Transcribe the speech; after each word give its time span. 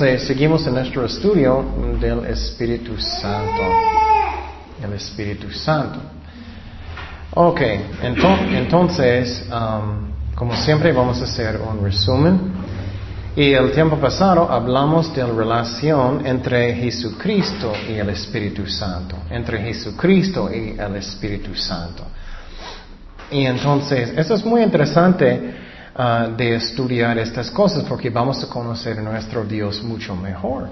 entonces 0.00 0.28
seguimos 0.28 0.66
en 0.66 0.72
nuestro 0.72 1.04
estudio 1.04 1.62
del 2.00 2.24
Espíritu 2.24 2.98
Santo. 2.98 3.62
El 4.82 4.94
Espíritu 4.94 5.50
Santo. 5.50 6.00
Ok, 7.34 7.60
entonces, 8.02 9.46
um, 9.52 10.10
como 10.34 10.56
siempre 10.56 10.90
vamos 10.92 11.20
a 11.20 11.24
hacer 11.24 11.60
un 11.60 11.84
resumen. 11.84 12.40
Y 13.36 13.52
el 13.52 13.72
tiempo 13.72 13.96
pasado 13.96 14.50
hablamos 14.50 15.14
de 15.14 15.22
la 15.22 15.34
relación 15.34 16.24
entre 16.24 16.74
Jesucristo 16.76 17.70
y 17.86 17.92
el 17.92 18.08
Espíritu 18.08 18.66
Santo, 18.66 19.16
entre 19.28 19.58
Jesucristo 19.60 20.48
y 20.50 20.78
el 20.80 20.96
Espíritu 20.96 21.54
Santo. 21.54 22.04
Y 23.30 23.44
entonces, 23.44 24.14
eso 24.16 24.34
es 24.34 24.46
muy 24.46 24.62
interesante 24.62 25.59
uh, 26.00 26.36
de 26.36 26.54
estudiar 26.54 27.18
estas 27.18 27.50
cosas 27.50 27.84
porque 27.84 28.10
vamos 28.10 28.42
a 28.42 28.48
conocer 28.48 28.98
a 28.98 29.02
nuestro 29.02 29.44
Dios 29.44 29.82
mucho 29.82 30.16
mejor, 30.16 30.68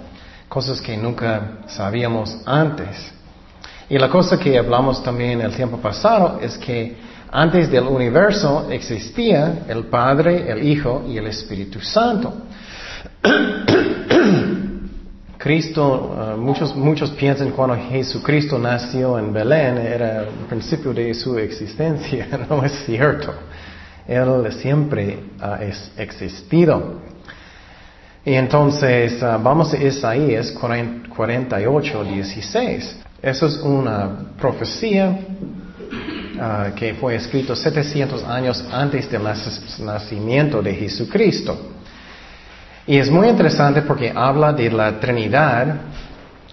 cosas 0.49 0.81
que 0.81 0.97
nunca 0.97 1.59
sabíamos 1.67 2.39
antes. 2.47 3.13
Y 3.91 3.99
la 3.99 4.09
cosa 4.09 4.39
que 4.39 4.59
hablamos 4.59 5.03
también 5.03 5.41
el 5.41 5.55
tiempo 5.55 5.79
pasado 5.79 6.39
es 6.43 6.57
que 6.59 6.97
antes 7.31 7.71
del 7.71 7.85
universo 7.85 8.69
existía 8.71 9.65
el 9.69 9.85
Padre, 9.85 10.51
el 10.51 10.67
Hijo 10.67 11.05
y 11.07 11.19
el 11.19 11.27
Espíritu 11.27 11.81
Santo. 11.81 12.35
Cristo, 15.39 16.35
uh, 16.35 16.37
muchos, 16.37 16.75
muchos 16.75 17.11
piensan 17.13 17.53
cuando 17.53 17.77
Jesucristo 17.77 18.59
nació 18.59 19.19
en 19.19 19.33
Belén 19.33 19.79
era 19.79 20.23
el 20.23 20.29
principio 20.49 20.93
de 20.93 21.15
su 21.15 21.39
existencia. 21.39 22.27
No 22.51 22.65
es 22.65 22.73
cierto. 22.85 23.33
Él 24.09 24.51
siempre 24.53 25.21
ha 25.39 25.61
existido. 25.99 27.03
Y 28.25 28.35
entonces 28.35 29.23
uh, 29.23 29.41
vamos 29.43 29.73
a 29.75 29.77
Isaías 29.77 30.51
48, 30.53 32.05
16. 32.05 32.97
Eso 33.23 33.47
es 33.47 33.57
una 33.59 34.33
profecía 34.41 35.11
uh, 35.11 36.75
que 36.75 36.95
fue 36.95 37.17
escrito 37.17 37.55
700 37.55 38.25
años 38.25 38.65
antes 38.73 39.11
del 39.11 39.23
nacimiento 39.81 40.63
de 40.63 40.75
Jesucristo. 40.75 41.59
Y 42.87 42.97
es 42.97 43.11
muy 43.11 43.29
interesante 43.29 43.83
porque 43.83 44.11
habla 44.15 44.55
de 44.55 44.71
la 44.71 44.99
Trinidad 44.99 45.83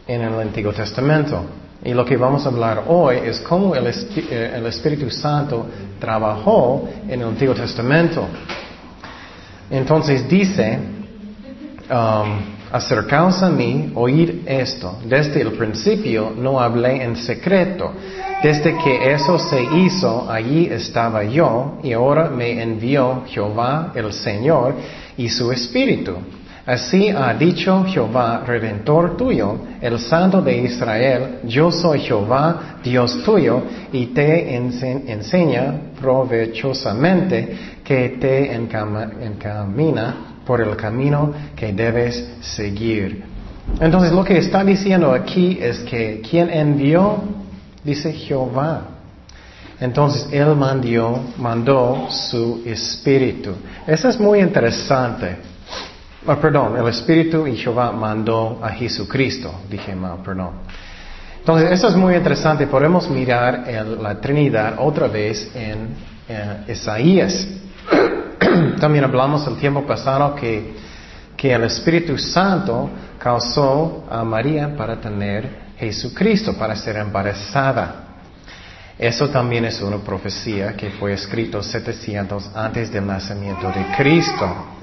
en 0.06 0.22
el 0.22 0.34
Antiguo 0.40 0.74
Testamento. 0.74 1.46
Y 1.86 1.94
lo 1.94 2.04
que 2.04 2.18
vamos 2.18 2.46
a 2.46 2.50
hablar 2.50 2.86
hoy 2.88 3.18
es 3.24 3.40
cómo 3.42 3.76
el, 3.76 3.86
eh, 3.88 4.64
Espíritu 4.68 5.10
Santo 5.12 5.68
trabajó 6.00 6.90
en 7.08 7.22
el 7.22 7.28
Antiguo 7.28 7.54
Testamento. 7.54 8.26
Entonces 9.70 10.28
dice, 10.28 10.80
um, 11.90 12.56
Acercaos 12.72 13.42
a 13.42 13.50
mí, 13.50 13.92
oíd 13.94 14.46
esto. 14.46 14.98
Desde 15.06 15.42
el 15.42 15.54
principio 15.54 16.34
no 16.36 16.60
hablé 16.60 17.04
en 17.04 17.16
secreto. 17.16 17.94
Desde 18.44 18.76
que 18.84 19.14
eso 19.14 19.40
se 19.40 19.64
hizo, 19.64 20.30
allí 20.30 20.66
estaba 20.66 21.24
yo, 21.24 21.80
y 21.84 21.94
ahora 21.94 22.30
me 22.30 22.62
envió 22.62 23.24
Jehová 23.28 23.94
el 23.96 24.12
Señor 24.12 24.76
y 25.16 25.30
su 25.30 25.52
Espíritu. 25.52 26.18
Así 26.66 27.10
ha 27.10 27.32
dicho 27.36 27.86
Jehová, 27.86 28.44
Redentor 28.46 29.16
tuyo, 29.16 29.60
el 29.82 30.00
Santo 30.00 30.42
de 30.42 30.58
Israel, 30.58 31.40
yo 31.44 31.72
soy 31.72 32.00
Jehová, 32.00 32.80
Dios 32.84 33.24
tuyo, 33.24 33.62
y 33.92 34.08
te 34.08 34.56
enseña 34.56 35.92
provechosamente 36.02 37.56
que 37.84 38.18
te 38.20 38.52
encamina 38.56 40.16
por 40.44 40.60
el 40.60 40.76
camino 40.76 41.34
que 41.56 41.72
debes 41.72 42.32
seguir. 42.42 43.24
Entonces 43.80 44.12
lo 44.12 44.24
que 44.24 44.40
está 44.40 44.64
diciendo 44.64 45.12
aquí 45.12 45.60
es 45.62 45.80
que 45.82 46.20
quien 46.28 46.50
envió, 46.50 47.24
dice 47.84 48.12
Jehová. 48.12 48.88
Entonces 49.80 50.30
Él 50.32 50.56
mandó, 50.56 51.20
mandó 51.38 52.08
su 52.10 52.64
espíritu. 52.66 53.52
Eso 53.86 54.10
es 54.10 54.20
muy 54.20 54.40
interesante. 54.40 55.54
Ah, 56.28 56.38
perdón, 56.38 56.76
el 56.76 56.88
espíritu 56.88 57.46
y 57.46 57.56
Jehová 57.56 57.92
mandó 57.92 58.60
a 58.64 58.70
Jesucristo. 58.70 59.62
Dije 59.70 59.96
mal, 59.96 60.24
perdón. 60.24 60.54
Entonces 61.38 61.72
eso 61.72 61.88
es 61.88 61.96
muy 61.96 62.16
interesante. 62.16 62.66
Podemos 62.66 63.08
mirar 63.12 63.64
la 64.02 64.20
Trinidad 64.20 64.76
otra 64.80 65.08
vez 65.08 65.52
en 65.54 65.90
Isaías. 66.68 67.48
También 68.80 69.04
hablamos 69.04 69.46
el 69.46 69.56
tiempo 69.58 69.86
pasado 69.86 70.34
que, 70.34 70.74
que 71.38 71.54
el 71.54 71.66
Espíritu 71.66 72.18
Santo 72.18 72.90
causó 73.20 74.06
a 74.10 74.24
María 74.24 74.76
para 74.76 75.00
tener 75.00 75.48
Jesucristo, 75.78 76.58
para 76.58 76.76
ser 76.76 76.96
embarazada. 76.98 78.06
Eso 78.98 79.30
también 79.30 79.66
es 79.66 79.80
una 79.82 79.98
profecía 79.98 80.74
que 80.76 80.90
fue 80.90 81.14
escrito 81.14 81.62
700 81.62 82.56
antes 82.56 82.92
del 82.92 83.06
nacimiento 83.06 83.68
de 83.68 83.86
Cristo. 83.96 84.75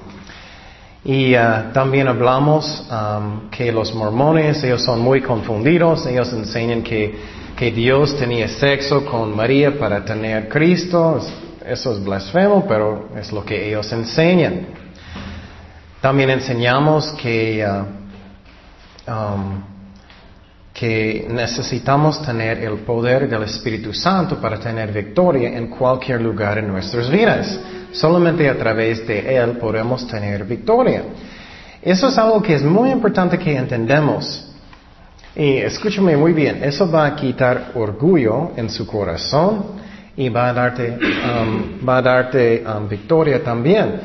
Y 1.05 1.35
uh, 1.35 1.73
también 1.73 2.07
hablamos 2.07 2.87
que 3.51 3.71
los 3.71 3.93
mormones, 3.93 4.63
ellos 4.63 4.83
son 4.83 5.01
muy 5.01 5.21
confundidos, 5.21 6.05
ellos 6.05 6.31
enseñan 6.31 6.81
que, 6.81 7.13
que 7.57 7.71
Dios 7.71 8.15
tenía 8.17 8.47
sexo 8.47 9.05
con 9.05 9.35
María 9.35 9.77
para 9.77 10.05
tener 10.05 10.47
Cristo, 10.47 11.19
eso 11.65 11.93
es 11.93 12.03
blasfemo, 12.03 12.65
pero 12.67 13.09
es 13.17 13.31
lo 13.33 13.43
que 13.43 13.67
ellos 13.67 13.91
enseñan. 13.91 14.67
También 15.99 16.29
enseñamos 16.29 17.11
que, 17.21 17.65
um, 19.07 19.61
que 20.73 21.27
necesitamos 21.29 22.21
tener 22.21 22.59
el 22.59 22.79
poder 22.79 23.29
del 23.29 23.43
Espíritu 23.43 23.93
Santo 23.93 24.39
para 24.39 24.57
tener 24.57 24.91
victoria 24.91 25.49
en 25.57 25.67
cualquier 25.67 26.21
lugar 26.21 26.57
en 26.57 26.67
nuestras 26.67 27.09
vidas. 27.09 27.59
Solamente 27.93 28.49
a 28.49 28.57
través 28.57 29.07
de 29.07 29.37
Él 29.37 29.57
podemos 29.57 30.05
tener 30.07 30.43
victoria. 30.43 31.03
Eso 31.81 32.09
es 32.09 32.17
algo 32.17 32.41
que 32.41 32.55
es 32.55 32.63
muy 32.63 32.89
importante 32.91 33.37
que 33.37 33.55
entendamos. 33.55 34.49
Y 35.35 35.57
escúchame 35.57 36.17
muy 36.17 36.33
bien, 36.33 36.63
eso 36.63 36.89
va 36.89 37.05
a 37.05 37.15
quitar 37.15 37.71
orgullo 37.75 38.51
en 38.55 38.69
su 38.69 38.85
corazón, 38.85 39.81
y 40.15 40.29
va 40.29 40.49
a 40.49 40.53
darte, 40.53 40.91
um, 40.91 41.87
va 41.87 41.97
a 41.97 42.01
darte 42.01 42.63
um, 42.65 42.87
victoria 42.87 43.43
también. 43.43 43.99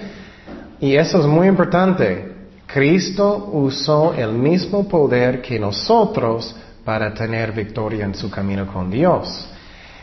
Y 0.81 0.95
eso 0.95 1.21
es 1.21 1.27
muy 1.27 1.47
importante. 1.49 2.33
Cristo 2.67 3.51
usó 3.53 4.15
el 4.15 4.33
mismo 4.33 4.89
poder 4.89 5.41
que 5.41 5.59
nosotros 5.59 6.55
para 6.85 7.13
tener 7.13 7.53
victoria 7.53 8.05
en 8.05 8.15
su 8.15 8.31
camino 8.31 8.67
con 8.67 8.91
Dios. 8.91 9.49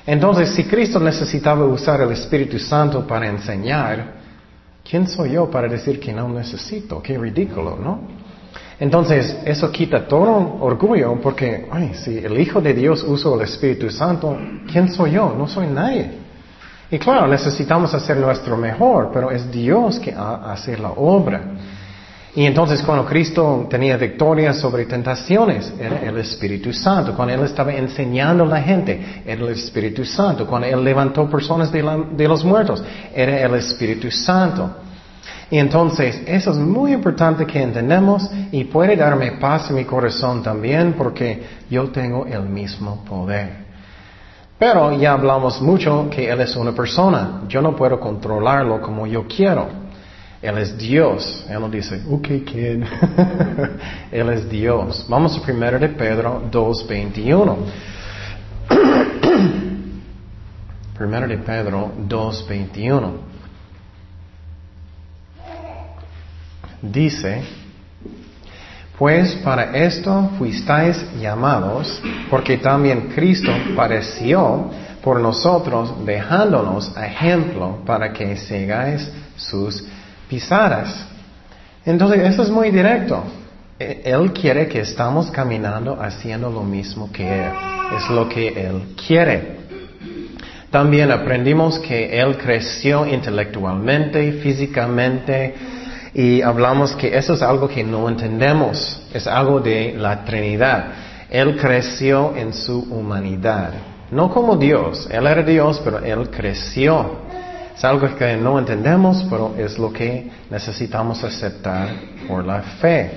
Entonces, 0.08 0.50
si 0.50 0.66
Cristo 0.66 1.00
necesitaba 1.00 1.66
usar 1.66 2.02
el 2.02 2.12
Espíritu 2.12 2.60
Santo 2.60 3.08
para 3.08 3.28
enseñar, 3.28 4.14
¿quién 4.88 5.08
soy 5.08 5.32
yo 5.32 5.50
para 5.50 5.68
decir 5.68 6.00
que 6.00 6.14
no 6.14 6.30
necesito? 6.30 7.02
Qué 7.02 7.18
ridículo, 7.18 7.78
¿no? 7.82 8.02
Entonces, 8.80 9.38
eso 9.46 9.72
quita 9.72 10.06
todo 10.08 10.58
orgullo 10.60 11.20
porque, 11.22 11.68
ay, 11.72 11.94
si 11.96 12.18
el 12.18 12.40
Hijo 12.40 12.62
de 12.62 12.74
Dios 12.74 13.04
usó 13.04 13.36
el 13.36 13.42
Espíritu 13.42 13.90
Santo, 13.90 14.38
¿quién 14.72 14.90
soy 14.90 15.12
yo? 15.12 15.34
No 15.36 15.48
soy 15.48 15.68
nadie. 15.68 16.12
Y 16.92 17.00
claro, 17.00 17.28
necesitamos 17.28 17.94
hacer 17.94 18.18
nuestro 18.18 18.58
mejor, 18.58 19.10
pero 19.12 19.32
es 19.32 19.50
Dios 19.52 20.00
que 20.00 20.14
hace 20.14 20.78
la 20.78 20.92
obra. 20.92 21.42
Y 22.36 22.46
entonces 22.46 22.82
cuando 22.82 23.06
Cristo 23.06 23.66
tenía 23.70 23.96
victoria 23.96 24.52
sobre 24.54 24.86
tentaciones, 24.86 25.74
era 25.80 26.02
el 26.02 26.18
Espíritu 26.18 26.74
Santo. 26.74 27.16
Cuando 27.16 27.34
Él 27.34 27.44
estaba 27.44 27.74
enseñando 27.74 28.44
a 28.44 28.48
la 28.48 28.62
gente, 28.62 29.24
era 29.26 29.42
el 29.42 29.50
Espíritu 29.54 30.04
Santo. 30.04 30.46
Cuando 30.46 30.68
Él 30.68 30.84
levantó 30.84 31.30
personas 31.30 31.72
de 31.72 32.28
los 32.28 32.44
muertos, 32.44 32.84
era 33.14 33.40
el 33.40 33.56
Espíritu 33.56 34.12
Santo. 34.12 34.70
Y 35.50 35.60
entonces, 35.60 36.24
eso 36.26 36.52
es 36.52 36.58
muy 36.58 36.92
importante 36.92 37.46
que 37.46 37.62
entendamos 37.62 38.30
y 38.52 38.66
puede 38.66 38.98
darme 38.98 39.34
paz 39.34 39.70
en 39.70 39.78
mi 39.78 39.86
corazón 39.86 40.44
también 40.44 40.94
porque 40.94 41.42
yo 41.70 41.90
tengo 41.90 42.26
el 42.26 42.44
mismo 42.44 43.06
poder. 43.06 43.64
Pero 44.60 44.98
ya 44.98 45.14
hablamos 45.14 45.62
mucho 45.62 46.10
que 46.10 46.30
Él 46.30 46.42
es 46.42 46.54
una 46.58 46.74
persona. 46.74 47.44
Yo 47.48 47.62
no 47.62 47.76
puedo 47.78 47.98
controlarlo 47.98 48.82
como 48.82 49.08
yo 49.08 49.26
quiero. 49.26 49.85
Él 50.46 50.58
es 50.58 50.78
Dios. 50.78 51.46
Él 51.50 51.60
no 51.60 51.70
dice, 51.70 52.02
ok, 52.10 52.28
kid. 52.46 52.84
Él 54.12 54.30
es 54.30 54.50
Dios. 54.50 55.06
Vamos 55.10 55.38
a 55.38 55.52
1 55.52 55.80
de 55.80 55.90
Pedro 55.90 56.44
2.21. 56.52 57.58
1 61.00 61.28
de 61.28 61.38
Pedro 61.38 61.92
2.21. 62.08 63.36
dice, 66.92 67.42
pues 68.98 69.36
para 69.44 69.76
esto 69.76 70.32
fuisteis 70.38 71.04
llamados, 71.20 72.02
porque 72.30 72.58
también 72.58 73.12
Cristo 73.14 73.52
padeció 73.76 74.70
por 75.04 75.20
nosotros, 75.20 76.06
dejándonos 76.06 76.96
ejemplo 76.98 77.80
para 77.86 78.12
que 78.14 78.38
sigáis 78.38 79.12
sus 79.36 79.86
pisadas. 80.30 81.06
Entonces, 81.86 82.20
eso 82.22 82.44
es 82.44 82.50
muy 82.50 82.72
directo. 82.72 83.24
eh, 83.80 84.02
Él 84.06 84.32
quiere 84.32 84.68
que 84.68 84.80
estamos 84.80 85.30
caminando 85.32 86.00
haciendo 86.02 86.50
lo 86.50 86.64
mismo 86.64 87.12
que 87.12 87.24
Él. 87.28 87.52
Es 87.98 88.10
lo 88.10 88.28
que 88.30 88.48
Él 88.48 88.96
quiere. 89.08 89.56
También 90.72 91.12
aprendimos 91.12 91.80
que 91.80 92.20
Él 92.20 92.38
creció 92.38 93.06
intelectualmente, 93.06 94.32
físicamente, 94.44 95.54
y 96.14 96.42
hablamos 96.42 96.96
que 96.96 97.16
eso 97.18 97.34
es 97.34 97.42
algo 97.42 97.68
que 97.68 97.84
no 97.84 98.08
entendemos. 98.10 99.02
Es 99.14 99.28
algo 99.28 99.60
de 99.60 99.94
la 99.98 100.24
Trinidad. 100.26 100.86
Él 101.30 101.58
creció 101.58 102.34
en 102.36 102.54
su 102.54 102.80
humanidad. 102.80 103.72
No 104.12 104.32
como 104.32 104.56
Dios. 104.56 105.08
Él 105.12 105.28
era 105.28 105.44
Dios, 105.44 105.82
pero 105.84 106.00
Él 106.00 106.30
creció. 106.30 107.18
Es 107.76 107.84
algo 107.84 108.16
que 108.16 108.38
no 108.38 108.58
entendemos, 108.58 109.26
pero 109.30 109.54
es 109.58 109.78
lo 109.78 109.92
que 109.92 110.32
necesitamos 110.50 111.22
aceptar 111.24 111.90
por 112.26 112.46
la 112.46 112.62
fe. 112.62 113.12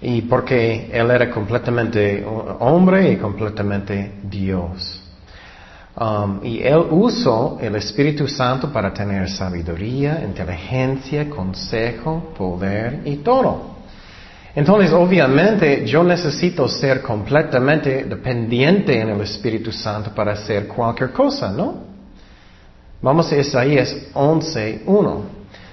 Y 0.00 0.22
porque 0.22 0.88
Él 0.92 1.10
era 1.10 1.28
completamente 1.30 2.24
hombre 2.60 3.12
y 3.12 3.16
completamente 3.16 4.20
Dios. 4.22 5.02
Um, 5.96 6.40
y 6.44 6.60
Él 6.62 6.84
usó 6.90 7.58
el 7.60 7.74
Espíritu 7.76 8.28
Santo 8.28 8.72
para 8.72 8.92
tener 8.92 9.28
sabiduría, 9.28 10.22
inteligencia, 10.24 11.28
consejo, 11.28 12.34
poder 12.36 13.00
y 13.04 13.16
todo. 13.16 13.74
Entonces, 14.54 14.92
obviamente, 14.92 15.84
yo 15.84 16.04
necesito 16.04 16.68
ser 16.68 17.02
completamente 17.02 18.04
dependiente 18.04 19.00
en 19.00 19.08
el 19.08 19.20
Espíritu 19.22 19.72
Santo 19.72 20.12
para 20.14 20.32
hacer 20.32 20.68
cualquier 20.68 21.10
cosa, 21.10 21.50
¿no? 21.50 21.93
Vamos 23.04 23.30
a 23.30 23.36
Isaías 23.36 23.94
11.1. 24.14 25.20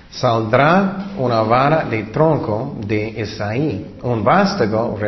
Saldrá 0.09 1.13
una 1.17 1.41
vara 1.43 1.85
de 1.85 2.03
tronco 2.11 2.75
de 2.85 3.21
Isaí, 3.21 3.95
un 4.03 4.21
vástago 4.21 4.99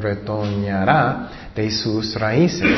retoñará 0.00 1.50
de 1.56 1.68
sus 1.72 2.14
raíces 2.14 2.70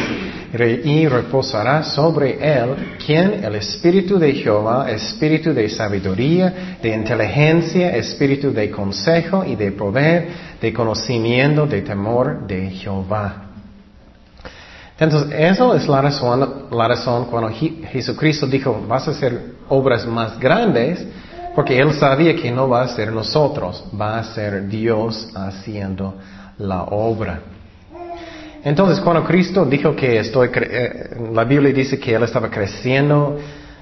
y 0.84 1.06
reposará 1.06 1.82
sobre 1.82 2.38
él 2.40 2.96
quien 3.04 3.44
el 3.44 3.56
espíritu 3.56 4.18
de 4.18 4.32
Jehová, 4.32 4.90
espíritu 4.90 5.52
de 5.52 5.68
sabiduría, 5.68 6.78
de 6.80 6.88
inteligencia, 6.88 7.94
espíritu 7.94 8.54
de 8.54 8.70
consejo 8.70 9.44
y 9.44 9.54
de 9.54 9.70
poder, 9.72 10.28
de 10.62 10.72
conocimiento, 10.72 11.66
de 11.66 11.82
temor 11.82 12.46
de 12.46 12.70
Jehová. 12.70 13.47
Entonces, 14.98 15.32
eso 15.38 15.74
es 15.74 15.86
la 15.86 16.02
razón, 16.02 16.66
la 16.72 16.88
razón 16.88 17.26
cuando 17.26 17.50
Jesucristo 17.50 18.46
dijo, 18.46 18.84
vas 18.88 19.06
a 19.06 19.12
hacer 19.12 19.52
obras 19.68 20.04
más 20.06 20.38
grandes, 20.40 21.06
porque 21.54 21.78
Él 21.78 21.92
sabía 21.94 22.34
que 22.34 22.50
no 22.50 22.68
va 22.68 22.82
a 22.82 22.88
ser 22.88 23.12
nosotros, 23.12 23.84
va 23.98 24.18
a 24.18 24.24
ser 24.24 24.66
Dios 24.68 25.28
haciendo 25.34 26.14
la 26.58 26.82
obra. 26.84 27.40
Entonces, 28.64 28.98
cuando 29.00 29.24
Cristo 29.24 29.64
dijo 29.64 29.94
que 29.94 30.18
estoy, 30.18 30.50
eh, 30.52 31.16
la 31.32 31.44
Biblia 31.44 31.72
dice 31.72 31.98
que 31.98 32.14
Él 32.14 32.24
estaba 32.24 32.50
creciendo 32.50 33.38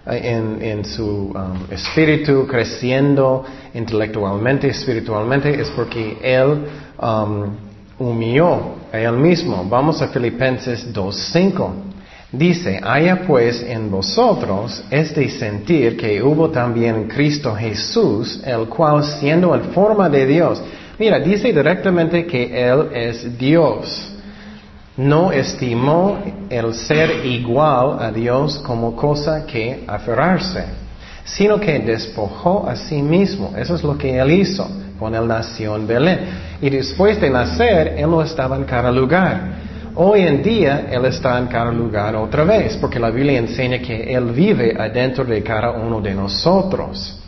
eh, 0.06 0.60
en, 0.60 0.84
su 0.84 1.32
um, 1.34 1.64
espíritu, 1.70 2.46
creciendo 2.46 3.42
intelectualmente, 3.72 4.68
espiritualmente, 4.68 5.60
es 5.60 5.70
porque 5.70 6.18
Él 6.22 6.66
um, 7.00 7.65
humilló 7.98 8.76
a 8.92 8.98
él 8.98 9.16
mismo. 9.16 9.64
Vamos 9.68 10.02
a 10.02 10.08
Filipenses 10.08 10.92
2.5. 10.92 11.70
Dice, 12.32 12.80
haya 12.82 13.22
pues 13.26 13.62
en 13.62 13.90
vosotros 13.90 14.82
este 14.90 15.28
sentir 15.28 15.96
que 15.96 16.22
hubo 16.22 16.50
también 16.50 16.96
en 16.96 17.08
Cristo 17.08 17.54
Jesús, 17.54 18.42
el 18.44 18.66
cual 18.66 19.04
siendo 19.04 19.54
en 19.54 19.62
forma 19.72 20.08
de 20.08 20.26
Dios, 20.26 20.62
mira, 20.98 21.20
dice 21.20 21.52
directamente 21.52 22.26
que 22.26 22.68
Él 22.68 22.88
es 22.92 23.38
Dios. 23.38 24.12
No 24.96 25.30
estimó 25.30 26.18
el 26.50 26.74
ser 26.74 27.24
igual 27.24 27.98
a 28.00 28.10
Dios 28.10 28.58
como 28.58 28.96
cosa 28.96 29.46
que 29.46 29.84
aferrarse, 29.86 30.64
sino 31.24 31.60
que 31.60 31.78
despojó 31.78 32.68
a 32.68 32.74
sí 32.74 33.00
mismo. 33.02 33.52
Eso 33.56 33.76
es 33.76 33.84
lo 33.84 33.96
que 33.96 34.18
Él 34.18 34.32
hizo 34.32 34.68
cuando 34.98 35.18
Él 35.18 35.28
nació 35.28 35.76
en 35.76 35.86
Belén. 35.86 36.20
Y 36.60 36.70
después 36.70 37.20
de 37.20 37.30
nacer, 37.30 37.94
Él 37.96 38.10
no 38.10 38.22
estaba 38.22 38.56
en 38.56 38.64
cada 38.64 38.90
lugar. 38.90 39.66
Hoy 39.98 40.20
en 40.20 40.42
día, 40.42 40.88
Él 40.90 41.06
está 41.06 41.38
en 41.38 41.46
cada 41.46 41.72
lugar 41.72 42.14
otra 42.16 42.44
vez, 42.44 42.76
porque 42.76 42.98
la 42.98 43.10
Biblia 43.10 43.38
enseña 43.38 43.78
que 43.78 44.14
Él 44.14 44.26
vive 44.26 44.76
adentro 44.78 45.24
de 45.24 45.42
cada 45.42 45.70
uno 45.70 46.02
de 46.02 46.14
nosotros. 46.14 47.18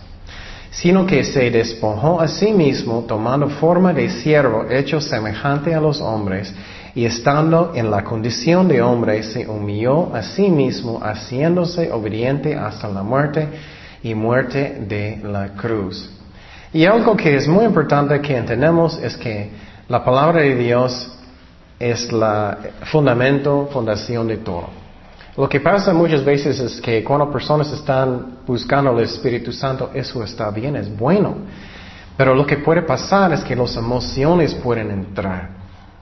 Sino 0.70 1.06
que 1.06 1.24
se 1.24 1.50
despojó 1.50 2.20
a 2.20 2.28
sí 2.28 2.52
mismo, 2.52 3.04
tomando 3.08 3.48
forma 3.48 3.94
de 3.94 4.10
siervo, 4.10 4.66
hecho 4.68 5.00
semejante 5.00 5.74
a 5.74 5.80
los 5.80 6.00
hombres, 6.02 6.54
y 6.94 7.06
estando 7.06 7.72
en 7.74 7.90
la 7.90 8.04
condición 8.04 8.68
de 8.68 8.82
hombre, 8.82 9.22
se 9.22 9.48
humilló 9.48 10.14
a 10.14 10.22
sí 10.22 10.50
mismo, 10.50 11.00
haciéndose 11.02 11.90
obediente 11.90 12.54
hasta 12.54 12.88
la 12.88 13.02
muerte 13.02 13.48
y 14.02 14.14
muerte 14.14 14.78
de 14.86 15.20
la 15.24 15.54
cruz. 15.54 16.17
Y 16.72 16.84
algo 16.84 17.16
que 17.16 17.36
es 17.36 17.48
muy 17.48 17.64
importante 17.64 18.20
que 18.20 18.36
entendemos 18.36 18.98
es 18.98 19.16
que 19.16 19.50
la 19.88 20.04
palabra 20.04 20.42
de 20.42 20.54
Dios 20.54 21.10
es 21.78 22.12
la 22.12 22.58
fundamento, 22.90 23.68
fundación 23.72 24.28
de 24.28 24.38
todo. 24.38 24.68
Lo 25.36 25.48
que 25.48 25.60
pasa 25.60 25.94
muchas 25.94 26.24
veces 26.24 26.58
es 26.58 26.80
que 26.80 27.02
cuando 27.04 27.30
personas 27.30 27.72
están 27.72 28.38
buscando 28.46 28.98
el 28.98 29.04
Espíritu 29.04 29.52
Santo, 29.52 29.90
eso 29.94 30.22
está 30.22 30.50
bien, 30.50 30.76
es 30.76 30.94
bueno. 30.94 31.36
Pero 32.16 32.34
lo 32.34 32.44
que 32.44 32.58
puede 32.58 32.82
pasar 32.82 33.32
es 33.32 33.44
que 33.44 33.54
las 33.54 33.76
emociones 33.76 34.52
pueden 34.54 34.90
entrar 34.90 35.50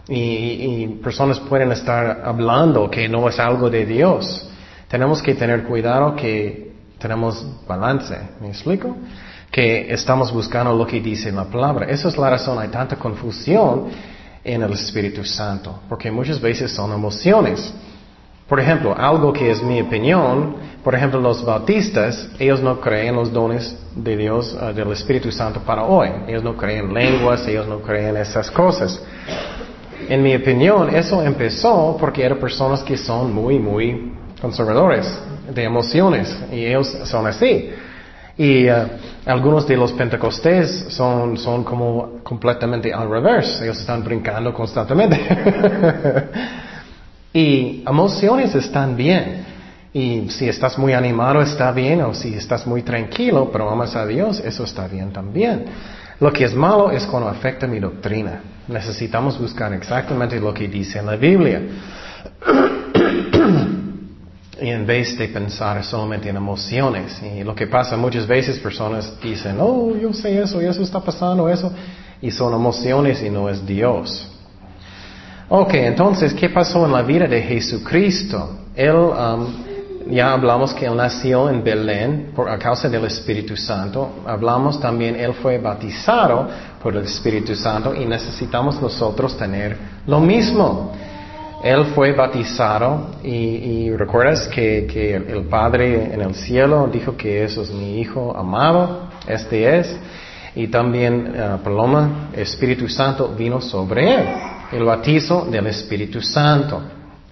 y, 0.08 0.84
y 0.84 0.88
personas 1.02 1.38
pueden 1.40 1.70
estar 1.72 2.22
hablando 2.24 2.90
que 2.90 3.08
no 3.08 3.28
es 3.28 3.38
algo 3.38 3.69
de 3.69 3.84
Dios. 3.84 4.48
Tenemos 4.88 5.20
que 5.22 5.34
tener 5.34 5.64
cuidado 5.64 6.16
que 6.16 6.65
tenemos 6.98 7.46
balance. 7.66 8.19
¿Me 8.40 8.48
explico? 8.48 8.96
que 9.50 9.93
estamos 9.93 10.32
buscando 10.32 10.74
lo 10.74 10.86
que 10.86 11.00
dice 11.00 11.32
la 11.32 11.44
palabra. 11.44 11.86
Esa 11.86 12.08
es 12.08 12.19
la 12.19 12.29
razón, 12.29 12.58
hay 12.58 12.69
tanta 12.69 12.96
confusión 12.96 13.86
en 14.44 14.62
el 14.62 14.72
Espíritu 14.72 15.24
Santo, 15.24 15.81
porque 15.88 16.10
muchas 16.10 16.41
veces 16.41 16.72
son 16.72 16.93
emociones. 16.93 17.72
Por 18.48 18.60
ejemplo, 18.60 18.94
algo 18.96 19.32
que 19.32 19.50
es 19.50 19.62
mi 19.62 19.81
opinión, 19.81 20.56
por 20.84 20.94
ejemplo, 20.94 21.20
los 21.20 21.44
bautistas, 21.44 22.29
ellos 22.38 22.60
no 22.60 22.81
creen 22.81 23.17
los 23.17 23.32
dones 23.32 23.76
de 23.94 24.17
Dios, 24.17 24.55
uh, 24.55 24.74
del 24.74 24.93
Espíritu 24.93 25.32
Santo 25.32 25.60
para 25.60 25.82
hoy. 25.82 26.10
Ellos 26.29 26.44
no 26.44 26.56
creen 26.56 26.94
lenguas, 26.94 27.48
ellos 27.48 27.67
no 27.67 27.81
creen 27.81 28.17
esas 28.19 28.50
cosas. 28.50 29.03
En 30.08 30.22
mi 30.22 30.36
opinión, 30.36 30.94
eso 30.94 31.22
empezó 31.22 31.96
porque 31.98 32.22
eran 32.22 32.38
personas 32.38 32.82
que 32.84 32.96
son 32.96 33.34
muy, 33.34 33.58
muy 33.58 34.12
conservadores 34.41 35.19
de 35.53 35.65
emociones, 35.65 36.36
y 36.53 36.67
ellos 36.67 36.96
son 37.05 37.26
así. 37.26 37.70
Y 38.38 38.69
uh, 38.69 38.86
algunos 39.24 39.67
de 39.67 39.76
los 39.76 39.93
pentecostés 39.93 40.86
son, 40.91 41.38
son 41.38 41.65
como 41.65 42.20
completamente 42.22 42.93
al 42.93 43.08
revés. 43.08 43.60
Ellos 43.62 43.81
están 43.81 44.05
brincando 44.05 44.53
constantemente. 44.53 45.19
y 47.32 47.82
emociones 47.86 48.55
están 48.55 48.94
bien. 48.96 49.46
Y 49.94 50.29
si 50.29 50.48
estás 50.48 50.76
muy 50.76 50.93
animado 50.93 51.41
está 51.41 51.72
bien, 51.72 52.03
o 52.03 52.12
si 52.12 52.34
estás 52.34 52.67
muy 52.67 52.82
tranquilo, 52.82 53.48
pero 53.50 53.70
amas 53.70 53.96
a 53.96 54.06
Dios, 54.06 54.41
eso 54.41 54.65
está 54.65 54.86
bien 54.86 55.10
también. 55.10 55.65
Lo 56.20 56.31
que 56.31 56.44
es 56.44 56.55
malo 56.55 56.91
es 56.91 57.06
cuando 57.06 57.31
afecta 57.31 57.67
mi 57.67 57.81
doctrina. 57.81 58.41
Necesitamos 58.69 59.38
buscar 59.38 59.72
exactamente 59.72 60.38
lo 60.38 60.53
que 60.53 60.69
dice 60.69 60.98
en 60.98 61.06
la 61.06 61.17
Biblia. 61.17 61.62
Y 64.60 64.70
en 64.70 64.86
vez 64.86 65.19
de 65.19 65.29
pensar 65.29 65.84
solamente 65.84 66.29
en 66.29 66.36
emociones. 66.36 67.20
Y 67.22 67.44
lo 67.44 67.55
que 67.55 67.67
pasa 67.67 67.96
muchas 67.96 68.27
veces 68.27 68.58
personas 68.58 69.13
dicen, 69.22 69.58
oh, 69.60 69.94
yo 69.94 70.13
sé 70.15 70.41
eso, 70.41 70.60
eso 70.60 70.82
está 70.82 71.01
pasando, 71.01 71.48
eso. 71.48 71.70
Y 72.22 72.31
son 72.31 72.55
emociones 72.55 73.22
y 73.22 73.29
no 73.29 73.48
es 73.48 73.67
Dios. 73.67 74.29
Ok, 75.48 75.75
entonces, 75.75 76.34
¿qué 76.34 76.48
pasó 76.48 76.86
en 76.86 76.93
la 76.93 77.03
vida 77.03 77.27
de 77.29 77.41
Jesucristo? 77.41 78.58
Él, 78.75 78.96
um, 78.96 79.46
ya 80.08 80.32
hablamos 80.32 80.75
que 80.75 80.86
Él 80.86 80.96
nació 80.96 81.48
en 81.48 81.63
Belén 81.63 82.32
por 82.34 82.48
a 82.48 82.58
causa 82.58 82.89
del 82.89 83.05
Espíritu 83.05 83.56
Santo. 83.56 84.22
Hablamos 84.27 84.81
también, 84.81 85.15
Él 85.17 85.34
fue 85.34 85.58
bautizado 85.58 86.48
por 86.82 86.96
el 86.96 87.05
Espíritu 87.05 87.55
Santo 87.55 87.94
y 87.94 88.06
necesitamos 88.06 88.81
nosotros 88.81 89.36
tener 89.36 89.77
lo 90.06 90.19
mismo. 90.19 90.93
Él 91.63 91.86
fue 91.94 92.13
bautizado 92.13 93.10
y, 93.22 93.91
recuerdas 93.93 94.46
que, 94.48 95.15
el, 95.15 95.44
Padre 95.44 96.13
en 96.13 96.20
el 96.20 96.34
cielo 96.34 96.89
dijo 96.93 97.17
que 97.17 97.44
eso 97.44 97.63
es 97.63 97.70
mi 97.70 97.98
Hijo 98.01 98.36
amado, 98.36 99.08
este 99.27 99.79
es, 99.79 99.96
y 100.55 100.69
también 100.69 101.34
uh, 101.34 101.63
Paloma, 101.63 102.31
Espíritu 102.34 102.89
Santo 102.89 103.34
vino 103.36 103.60
sobre 103.60 104.15
él, 104.15 104.25
el 104.72 104.84
bautizo 104.84 105.44
del 105.46 105.67
Espíritu 105.67 106.20
Santo. 106.20 106.82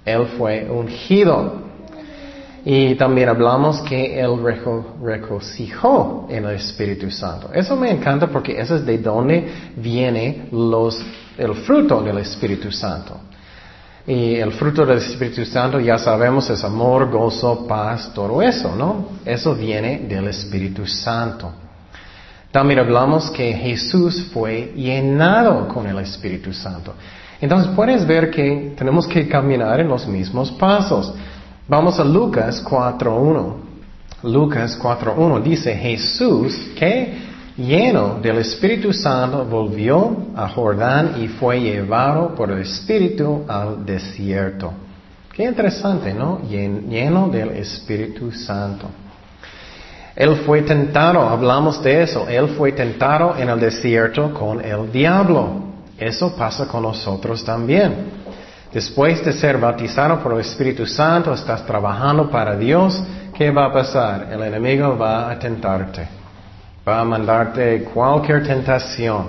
Él 0.04 0.26
fue 0.37 0.69
ungido. 0.71 1.64
Y 2.66 2.95
también 2.95 3.28
hablamos 3.28 3.83
que 3.83 4.19
Él 4.19 4.38
regocijó 5.02 6.26
en 6.31 6.47
el 6.47 6.57
Espíritu 6.57 7.11
Santo. 7.11 7.50
Eso 7.52 7.76
me 7.76 7.90
encanta 7.90 8.26
porque 8.26 8.59
eso 8.59 8.76
es 8.76 8.87
de 8.87 8.97
donde 8.99 9.47
viene 9.76 10.49
los, 10.50 10.99
el 11.37 11.54
fruto 11.57 12.00
del 12.02 12.19
Espíritu 12.19 12.73
Santo. 12.73 13.21
Y 14.06 14.34
el 14.34 14.52
fruto 14.52 14.84
del 14.84 14.99
Espíritu 14.99 15.44
Santo 15.46 15.80
ya 15.80 15.99
sabemos 15.99 16.50
es 16.50 16.62
amor, 16.62 17.11
gozo, 17.11 17.66
paz, 17.66 18.12
todo 18.14 18.42
eso, 18.42 18.75
¿no? 18.76 19.08
Eso 19.25 19.54
viene 19.54 20.00
del 20.00 20.28
Espíritu 20.28 20.87
Santo. 20.87 21.52
También 22.50 22.80
hablamos 22.80 23.30
que 23.30 23.52
Jesús 23.52 24.30
fue 24.32 24.73
llenado 24.76 25.66
con 25.68 25.87
el 25.87 25.99
Espíritu 25.99 26.52
Santo. 26.52 26.94
Entonces 27.40 27.73
puedes 27.75 28.06
ver 28.06 28.30
que 28.30 28.75
tenemos 28.76 29.06
que 29.08 29.26
caminar 29.26 29.80
en 29.80 29.88
los 29.88 30.06
mismos 30.06 30.52
pasos. 30.52 31.14
Vamos 31.66 31.99
a 31.99 32.04
Lucas 32.04 32.62
4.1. 32.62 33.54
Lucas 34.25 34.78
4.1 34.80 35.42
dice, 35.42 35.75
Jesús 35.75 36.56
que 36.78 37.24
lleno 37.56 38.18
del 38.20 38.38
Espíritu 38.38 38.92
Santo 38.92 39.44
volvió 39.44 40.16
a 40.34 40.49
Jordán 40.49 41.23
y 41.23 41.28
fue 41.28 41.61
llevado 41.61 42.34
por 42.34 42.50
el 42.50 42.61
Espíritu 42.61 43.44
al 43.49 43.84
desierto. 43.84 44.73
Qué 45.32 45.44
interesante, 45.44 46.14
¿no? 46.14 46.40
Lleno 46.49 47.28
del 47.28 47.50
Espíritu 47.50 48.30
Santo. 48.30 48.88
Él 50.14 50.37
fue 50.46 50.62
tentado, 50.62 51.28
hablamos 51.28 51.82
de 51.82 52.02
eso, 52.02 52.28
él 52.28 52.50
fue 52.56 52.70
tentado 52.70 53.37
en 53.37 53.49
el 53.49 53.58
desierto 53.58 54.32
con 54.32 54.64
el 54.64 54.92
diablo. 54.92 55.75
Eso 55.99 56.37
pasa 56.37 56.68
con 56.68 56.82
nosotros 56.82 57.44
también. 57.44 58.25
Después 58.73 59.25
de 59.25 59.32
ser 59.32 59.58
bautizado 59.58 60.20
por 60.20 60.34
el 60.34 60.40
Espíritu 60.40 60.87
Santo, 60.87 61.32
estás 61.32 61.64
trabajando 61.66 62.30
para 62.30 62.56
Dios, 62.56 63.02
¿qué 63.37 63.50
va 63.50 63.66
a 63.66 63.73
pasar? 63.73 64.28
El 64.32 64.42
enemigo 64.42 64.96
va 64.96 65.30
a 65.30 65.38
tentarte. 65.38 66.24
Va 66.87 67.00
a 67.00 67.05
mandarte 67.05 67.85
cualquier 67.85 68.43
tentación. 68.47 69.29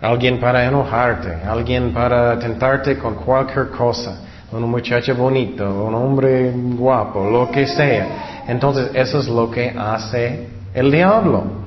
Alguien 0.00 0.40
para 0.40 0.64
enojarte, 0.64 1.42
alguien 1.46 1.92
para 1.92 2.38
tentarte 2.38 2.96
con 2.96 3.16
cualquier 3.16 3.68
cosa. 3.68 4.22
Un 4.50 4.62
muchacho 4.62 5.14
bonito, 5.14 5.84
un 5.84 5.94
hombre 5.94 6.50
guapo, 6.52 7.28
lo 7.30 7.50
que 7.50 7.66
sea. 7.66 8.44
Entonces 8.48 8.90
eso 8.94 9.18
es 9.20 9.28
lo 9.28 9.50
que 9.50 9.74
hace 9.76 10.48
el 10.72 10.90
diablo. 10.90 11.59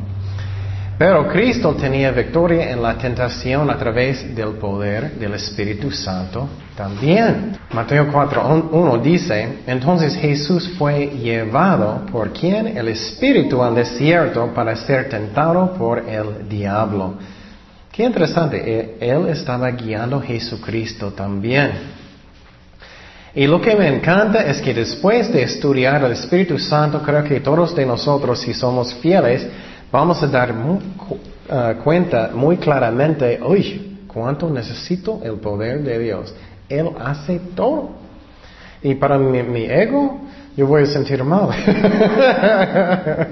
Pero 0.98 1.28
Cristo 1.28 1.74
tenía 1.74 2.12
victoria 2.12 2.70
en 2.70 2.82
la 2.82 2.96
tentación 2.96 3.70
a 3.70 3.78
través 3.78 4.36
del 4.36 4.54
poder 4.54 5.14
del 5.14 5.34
Espíritu 5.34 5.90
Santo 5.90 6.48
también. 6.78 7.58
Mateo 7.72 8.12
4.1 8.12 9.02
dice, 9.02 9.60
entonces 9.66 10.16
Jesús 10.16 10.70
fue 10.78 11.08
llevado 11.08 12.06
por 12.12 12.32
quien? 12.32 12.78
El 12.78 12.90
Espíritu 12.90 13.64
al 13.64 13.74
desierto 13.74 14.54
para 14.54 14.76
ser 14.76 15.10
tentado 15.10 15.74
por 15.74 16.08
el 16.08 16.48
diablo. 16.48 17.16
Qué 17.92 18.04
interesante, 18.04 18.58
e, 18.58 18.98
él 19.00 19.28
estaba 19.30 19.72
guiando 19.72 20.18
a 20.18 20.22
Jesucristo 20.22 21.12
también. 21.12 21.72
Y 23.36 23.48
lo 23.48 23.60
que 23.60 23.76
me 23.76 23.88
encanta 23.88 24.44
es 24.46 24.62
que 24.62 24.76
después 24.76 25.34
de 25.34 25.42
estudiar 25.42 26.04
el 26.04 26.12
Espíritu 26.12 26.60
Santo, 26.60 27.02
creo 27.02 27.24
que 27.24 27.40
todos 27.40 27.76
de 27.76 27.84
nosotros, 27.84 28.40
si 28.40 28.54
somos 28.54 28.94
fieles, 28.96 29.48
vamos 29.94 30.22
a 30.24 30.28
dar 30.28 30.52
uh, 30.52 30.80
cuenta 31.84 32.32
muy 32.34 32.58
claramente, 32.58 33.40
uy, 33.46 34.00
cuánto 34.08 34.50
necesito 34.50 35.22
el 35.24 35.36
poder 35.36 35.84
de 35.84 36.00
Dios. 36.00 36.34
Él 36.68 36.90
hace 37.00 37.40
todo. 37.56 37.92
Y 38.82 38.96
para 38.96 39.20
mi, 39.20 39.38
ego, 39.66 40.22
yo 40.58 40.66
voy 40.66 40.82
a 40.84 40.88
sentir 40.88 41.24
mal. 41.24 41.50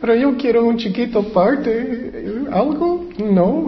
Pero 0.00 0.14
yo 0.14 0.34
quiero 0.36 0.64
un 0.64 0.78
chiquito 0.78 1.24
parte, 1.24 2.24
algo, 2.50 3.04
no. 3.18 3.66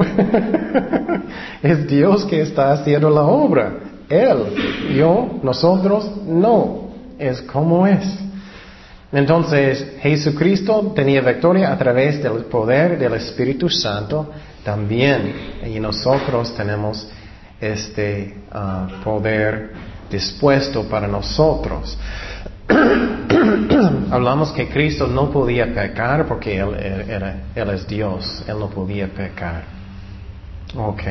es 1.62 1.86
Dios 1.86 2.24
que 2.24 2.40
está 2.40 2.72
haciendo 2.72 3.10
la 3.10 3.22
obra. 3.22 3.74
Él, 4.08 4.38
yo, 4.96 5.38
nosotros, 5.42 6.10
no. 6.26 6.88
Es 7.18 7.42
como 7.42 7.86
es. 7.86 8.23
Entonces, 9.14 9.92
Jesucristo 10.00 10.92
tenía 10.94 11.20
victoria 11.20 11.72
a 11.72 11.78
través 11.78 12.20
del 12.20 12.46
poder 12.46 12.98
del 12.98 13.14
Espíritu 13.14 13.68
Santo 13.68 14.28
también. 14.64 15.60
Y 15.64 15.78
nosotros 15.78 16.52
tenemos 16.56 17.08
este 17.60 18.38
ah, 18.50 18.88
poder 19.04 19.70
dispuesto 20.10 20.88
para 20.88 21.06
nosotros. 21.06 21.96
Hablamos 24.10 24.50
que 24.50 24.68
Cristo 24.68 25.06
no 25.06 25.30
podía 25.30 25.72
pecar 25.72 26.26
porque 26.26 26.58
él, 26.58 26.74
él, 27.54 27.70
es 27.70 27.86
Dios, 27.86 28.42
Él 28.48 28.58
no 28.58 28.68
podía 28.68 29.06
pecar. 29.06 29.62
Ok. 30.76 31.02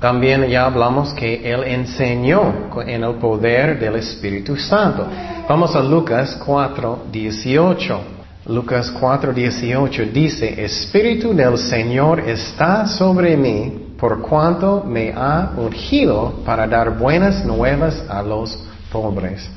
También 0.00 0.48
ya 0.48 0.64
hablamos 0.64 1.12
que 1.12 1.52
Él 1.52 1.62
enseñó 1.64 2.70
en 2.86 3.04
el 3.04 3.16
poder 3.16 3.78
del 3.78 3.96
Espíritu 3.96 4.56
Santo. 4.56 5.06
Vamos 5.46 5.76
a 5.76 5.82
Lucas 5.82 6.40
4, 6.42 7.04
18. 7.12 8.00
Lucas 8.46 8.90
4, 8.98 9.34
18 9.34 10.06
dice, 10.06 10.64
Espíritu 10.64 11.34
del 11.34 11.58
Señor 11.58 12.20
está 12.20 12.86
sobre 12.86 13.36
mí 13.36 13.88
por 13.98 14.22
cuanto 14.22 14.82
me 14.84 15.12
ha 15.14 15.52
ungido 15.58 16.32
para 16.46 16.66
dar 16.66 16.96
buenas 16.98 17.44
nuevas 17.44 18.02
a 18.08 18.22
los 18.22 18.58
pobres. 18.90 19.50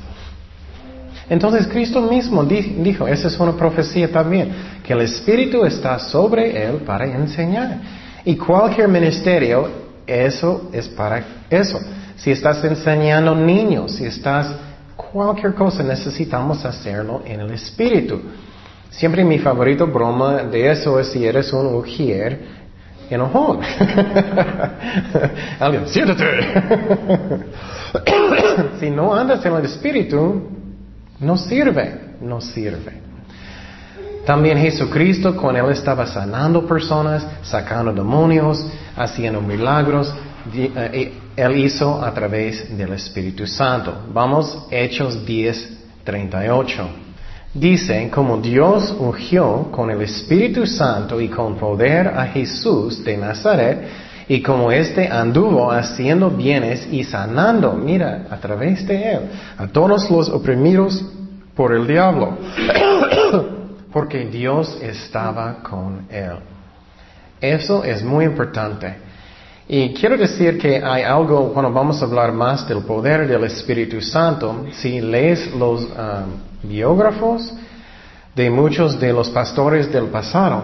Entonces 1.30 1.66
Cristo 1.66 2.02
mismo 2.02 2.44
dijo, 2.44 3.08
esa 3.08 3.28
es 3.28 3.40
una 3.40 3.52
profecía 3.52 4.12
también, 4.12 4.52
que 4.82 4.92
el 4.92 5.00
Espíritu 5.00 5.64
está 5.64 5.98
sobre 5.98 6.62
él 6.62 6.82
para 6.86 7.06
enseñar. 7.06 7.78
Y 8.26 8.36
cualquier 8.36 8.88
ministerio 8.88 9.83
eso 10.06 10.70
es 10.72 10.88
para 10.88 11.22
eso. 11.50 11.80
Si 12.16 12.30
estás 12.30 12.64
enseñando 12.64 13.34
niños, 13.34 13.92
si 13.92 14.04
estás 14.04 14.54
cualquier 14.96 15.54
cosa, 15.54 15.82
necesitamos 15.82 16.64
hacerlo 16.64 17.22
en 17.24 17.40
el 17.40 17.50
espíritu. 17.52 18.20
Siempre 18.90 19.24
mi 19.24 19.38
favorito 19.38 19.86
broma 19.86 20.44
de 20.44 20.70
eso 20.70 21.00
es 21.00 21.10
si 21.10 21.26
eres 21.26 21.52
un 21.52 21.74
ujier 21.74 22.64
enojón. 23.10 23.60
Alguien, 25.60 25.88
siéntate. 25.88 26.24
si 28.80 28.90
no 28.90 29.14
andas 29.14 29.44
en 29.44 29.54
el 29.54 29.64
espíritu, 29.64 30.42
no 31.20 31.36
sirve, 31.36 32.16
no 32.20 32.40
sirve. 32.40 33.04
También 34.24 34.58
Jesucristo, 34.58 35.36
con 35.36 35.56
Él 35.56 35.70
estaba 35.70 36.06
sanando 36.06 36.66
personas, 36.66 37.26
sacando 37.42 37.92
demonios, 37.92 38.64
haciendo 38.96 39.40
milagros. 39.40 40.14
Eh, 40.54 41.12
él 41.36 41.56
hizo 41.58 42.02
a 42.04 42.12
través 42.12 42.76
del 42.76 42.92
Espíritu 42.92 43.46
Santo. 43.46 44.04
Vamos, 44.12 44.66
Hechos 44.70 45.24
10, 45.24 45.78
38. 46.04 46.88
Dice, 47.54 48.10
como 48.12 48.38
Dios 48.38 48.94
ungió 48.98 49.70
con 49.70 49.90
el 49.90 50.02
Espíritu 50.02 50.66
Santo 50.66 51.20
y 51.20 51.28
con 51.28 51.56
poder 51.56 52.08
a 52.08 52.26
Jesús 52.26 53.04
de 53.04 53.16
Nazaret, 53.16 53.88
y 54.26 54.42
como 54.42 54.72
éste 54.72 55.06
anduvo 55.06 55.70
haciendo 55.70 56.30
bienes 56.30 56.88
y 56.90 57.04
sanando, 57.04 57.74
mira, 57.74 58.26
a 58.30 58.38
través 58.38 58.86
de 58.86 59.12
él, 59.12 59.20
a 59.58 59.66
todos 59.66 60.10
los 60.10 60.28
oprimidos 60.30 61.04
por 61.54 61.74
el 61.74 61.86
diablo. 61.86 62.38
porque 63.94 64.24
Dios 64.24 64.76
estaba 64.82 65.62
con 65.62 66.06
él. 66.10 66.53
Eso 67.52 67.84
es 67.84 68.02
muy 68.02 68.24
importante. 68.24 68.94
Y 69.68 69.92
quiero 69.92 70.16
decir 70.16 70.56
que 70.58 70.82
hay 70.82 71.02
algo, 71.02 71.52
cuando 71.52 71.70
vamos 71.70 72.00
a 72.00 72.06
hablar 72.06 72.32
más 72.32 72.66
del 72.66 72.82
poder 72.84 73.28
del 73.28 73.44
Espíritu 73.44 74.00
Santo, 74.00 74.66
si 74.72 75.00
lees 75.00 75.54
los 75.54 75.82
um, 75.82 75.88
biógrafos 76.62 77.52
de 78.34 78.50
muchos 78.50 78.98
de 78.98 79.12
los 79.12 79.28
pastores 79.28 79.92
del 79.92 80.06
pasado, 80.06 80.62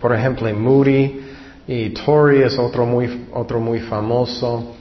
por 0.00 0.14
ejemplo, 0.14 0.52
Moody 0.54 1.20
y 1.66 1.90
Torrey 1.90 2.42
es 2.42 2.58
otro 2.58 2.86
muy, 2.86 3.26
otro 3.32 3.60
muy 3.60 3.80
famoso, 3.80 4.74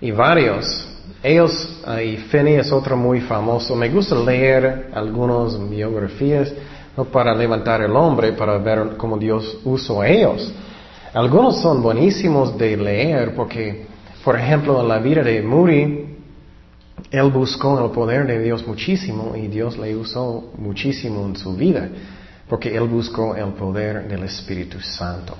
y 0.00 0.12
varios, 0.12 0.86
ellos, 1.22 1.82
uh, 1.84 1.98
y 1.98 2.16
Finney 2.16 2.54
es 2.54 2.70
otro 2.70 2.96
muy 2.96 3.20
famoso. 3.20 3.74
Me 3.74 3.88
gusta 3.88 4.14
leer 4.14 4.90
algunas 4.94 5.58
biografías 5.68 6.52
no 6.96 7.04
para 7.04 7.34
levantar 7.34 7.82
el 7.82 7.94
hombre, 7.96 8.32
para 8.32 8.58
ver 8.58 8.96
cómo 8.96 9.18
Dios 9.18 9.58
usó 9.64 10.02
a 10.02 10.08
ellos. 10.08 10.52
Algunos 11.12 11.60
son 11.60 11.82
buenísimos 11.82 12.56
de 12.58 12.76
leer 12.76 13.34
porque, 13.34 13.86
por 14.24 14.38
ejemplo, 14.38 14.80
en 14.80 14.88
la 14.88 14.98
vida 14.98 15.22
de 15.22 15.42
Moody, 15.42 16.06
él 17.10 17.30
buscó 17.30 17.84
el 17.84 17.90
poder 17.90 18.26
de 18.26 18.40
Dios 18.40 18.66
muchísimo 18.66 19.34
y 19.36 19.48
Dios 19.48 19.78
le 19.78 19.94
usó 19.94 20.52
muchísimo 20.58 21.24
en 21.26 21.36
su 21.36 21.54
vida, 21.54 21.88
porque 22.48 22.76
él 22.76 22.88
buscó 22.88 23.36
el 23.36 23.52
poder 23.52 24.08
del 24.08 24.24
Espíritu 24.24 24.80
Santo. 24.80 25.36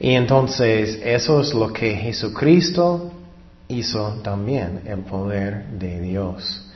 Y 0.00 0.14
entonces 0.14 1.00
eso 1.04 1.40
es 1.40 1.54
lo 1.54 1.72
que 1.72 1.94
Jesucristo 1.94 3.12
hizo 3.68 4.20
también, 4.22 4.82
el 4.86 5.00
poder 5.00 5.66
de 5.78 6.00
Dios. 6.00 6.67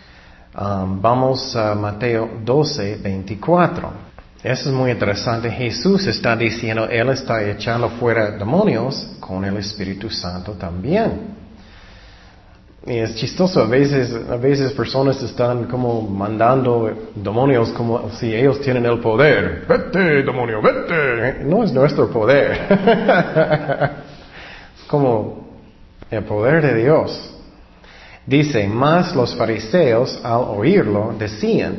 Um, 0.54 1.00
vamos 1.00 1.56
a 1.56 1.74
Mateo 1.74 2.28
12, 2.44 2.96
24. 3.02 3.90
Eso 4.42 4.68
es 4.68 4.74
muy 4.74 4.90
interesante. 4.90 5.50
Jesús 5.50 6.06
está 6.06 6.36
diciendo, 6.36 6.86
Él 6.90 7.08
está 7.08 7.42
echando 7.48 7.88
fuera 7.88 8.32
demonios 8.32 9.16
con 9.18 9.44
el 9.44 9.56
Espíritu 9.56 10.10
Santo 10.10 10.52
también. 10.52 11.40
Y 12.84 12.98
es 12.98 13.14
chistoso, 13.14 13.62
a 13.62 13.66
veces, 13.66 14.12
a 14.28 14.36
veces 14.36 14.72
personas 14.72 15.22
están 15.22 15.64
como 15.64 16.02
mandando 16.02 17.10
demonios 17.14 17.70
como 17.70 18.10
si 18.10 18.34
ellos 18.34 18.60
tienen 18.60 18.84
el 18.84 18.98
poder. 18.98 19.64
Vete, 19.66 20.22
demonio, 20.22 20.60
vete. 20.60 21.44
No 21.44 21.62
es 21.62 21.72
nuestro 21.72 22.10
poder. 22.10 22.66
es 24.76 24.82
como 24.88 25.46
el 26.10 26.24
poder 26.24 26.60
de 26.60 26.82
Dios. 26.82 27.31
Dice, 28.26 28.68
más 28.68 29.14
los 29.16 29.34
fariseos 29.34 30.20
al 30.22 30.42
oírlo 30.42 31.14
decían, 31.18 31.78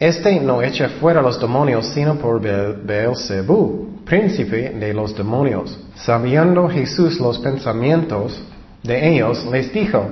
este 0.00 0.40
no 0.40 0.62
echa 0.62 0.88
fuera 1.00 1.22
los 1.22 1.40
demonios 1.40 1.86
sino 1.88 2.16
por 2.16 2.40
Beelzebú, 2.40 4.02
príncipe 4.04 4.70
de 4.70 4.94
los 4.94 5.14
demonios. 5.16 5.78
Sabiendo 5.96 6.68
Jesús 6.68 7.20
los 7.20 7.38
pensamientos 7.38 8.40
de 8.82 9.14
ellos, 9.14 9.44
les 9.46 9.72
dijo, 9.72 10.10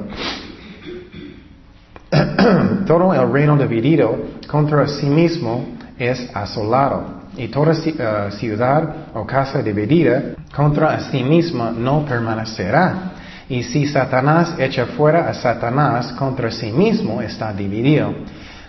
todo 2.86 3.14
el 3.14 3.32
reino 3.32 3.56
dividido 3.56 4.16
contra 4.46 4.86
sí 4.86 5.06
mismo 5.06 5.66
es 5.98 6.28
asolado, 6.34 7.24
y 7.36 7.48
toda 7.48 7.72
eh, 7.72 8.30
ciudad 8.32 9.08
o 9.14 9.26
casa 9.26 9.62
dividida 9.62 10.34
contra 10.54 11.00
sí 11.10 11.22
misma 11.22 11.72
no 11.72 12.04
permanecerá. 12.04 13.12
Y 13.48 13.62
si 13.62 13.86
Satanás 13.86 14.54
echa 14.58 14.86
fuera 14.86 15.28
a 15.28 15.34
Satanás 15.34 16.12
contra 16.12 16.50
sí 16.50 16.72
mismo, 16.72 17.20
está 17.20 17.52
dividido. 17.52 18.14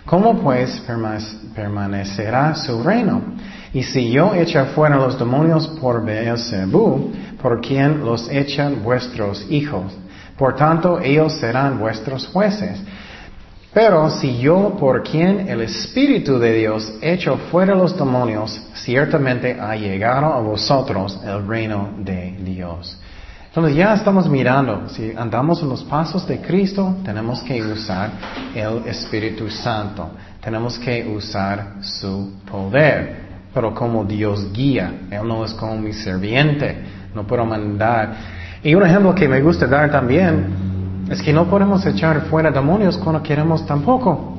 ¿Cómo 0.04 0.40
pues 0.40 0.82
permanecerá 1.54 2.54
su 2.54 2.82
reino? 2.82 3.22
Y 3.72 3.82
si 3.82 4.10
yo 4.10 4.34
echa 4.34 4.66
fuera 4.66 4.96
los 4.96 5.18
demonios 5.18 5.66
por 5.80 6.04
Beelzebú, 6.04 7.12
por 7.42 7.60
quien 7.60 8.04
los 8.04 8.30
echan 8.30 8.82
vuestros 8.82 9.44
hijos, 9.50 9.92
por 10.38 10.54
tanto 10.54 11.00
ellos 11.00 11.32
serán 11.34 11.78
vuestros 11.78 12.26
jueces. 12.28 12.78
Pero 13.74 14.08
si 14.08 14.38
yo 14.38 14.76
por 14.78 15.02
quien 15.02 15.48
el 15.48 15.60
Espíritu 15.60 16.38
de 16.38 16.54
Dios 16.54 16.94
echo 17.02 17.36
fuera 17.50 17.74
los 17.74 17.96
demonios, 17.96 18.58
ciertamente 18.74 19.58
ha 19.60 19.76
llegado 19.76 20.32
a 20.32 20.40
vosotros 20.40 21.20
el 21.26 21.46
reino 21.46 21.90
de 21.98 22.36
Dios. 22.40 22.98
Entonces 23.56 23.78
ya 23.78 23.94
estamos 23.94 24.28
mirando, 24.28 24.86
si 24.90 25.14
andamos 25.16 25.62
en 25.62 25.70
los 25.70 25.82
pasos 25.82 26.26
de 26.26 26.42
Cristo, 26.42 26.96
tenemos 27.02 27.42
que 27.42 27.62
usar 27.62 28.10
el 28.54 28.86
Espíritu 28.86 29.48
Santo, 29.48 30.10
tenemos 30.42 30.78
que 30.78 31.08
usar 31.08 31.76
su 31.80 32.34
poder, 32.44 33.16
pero 33.54 33.72
como 33.72 34.04
Dios 34.04 34.52
guía, 34.52 35.06
Él 35.10 35.26
no 35.26 35.42
es 35.42 35.54
como 35.54 35.78
mi 35.78 35.94
serviente, 35.94 36.76
no 37.14 37.26
puedo 37.26 37.46
mandar. 37.46 38.16
Y 38.62 38.74
un 38.74 38.82
ejemplo 38.82 39.14
que 39.14 39.26
me 39.26 39.40
gusta 39.40 39.66
dar 39.66 39.90
también 39.90 41.06
es 41.10 41.22
que 41.22 41.32
no 41.32 41.46
podemos 41.46 41.86
echar 41.86 42.26
fuera 42.26 42.50
demonios 42.50 42.98
cuando 42.98 43.22
queremos 43.22 43.64
tampoco. 43.64 44.36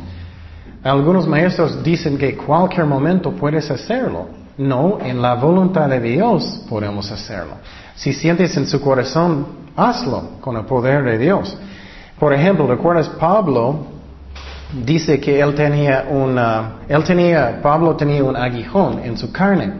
Algunos 0.83 1.27
maestros 1.27 1.83
dicen 1.83 2.19
que 2.19 2.37
cualquier 2.37 2.85
momento 2.85 3.31
puedes 3.31 3.71
hacerlo. 3.71 4.36
No, 4.57 4.97
en 4.99 5.21
la 5.21 5.35
voluntad 5.35 5.87
de 5.87 5.99
Dios 5.99 6.65
podemos 6.67 7.11
hacerlo. 7.11 7.53
Si 7.95 8.11
sientes 8.13 8.57
en 8.57 8.67
su 8.67 8.81
corazón, 8.81 9.45
hazlo 9.75 10.31
con 10.41 10.57
el 10.57 10.65
poder 10.65 11.03
de 11.03 11.17
Dios. 11.19 11.55
Por 12.19 12.33
ejemplo, 12.33 12.65
¿recuerdas 12.65 13.07
Pablo? 13.09 13.85
Dice 14.83 15.19
que 15.19 15.39
él 15.39 15.53
tenía 15.53 16.07
una, 16.09 16.79
él 16.89 17.03
tenía, 17.03 17.61
Pablo 17.61 17.95
tenía 17.95 18.23
un 18.23 18.35
aguijón 18.35 18.99
en 19.03 19.17
su 19.17 19.31
carne. 19.31 19.71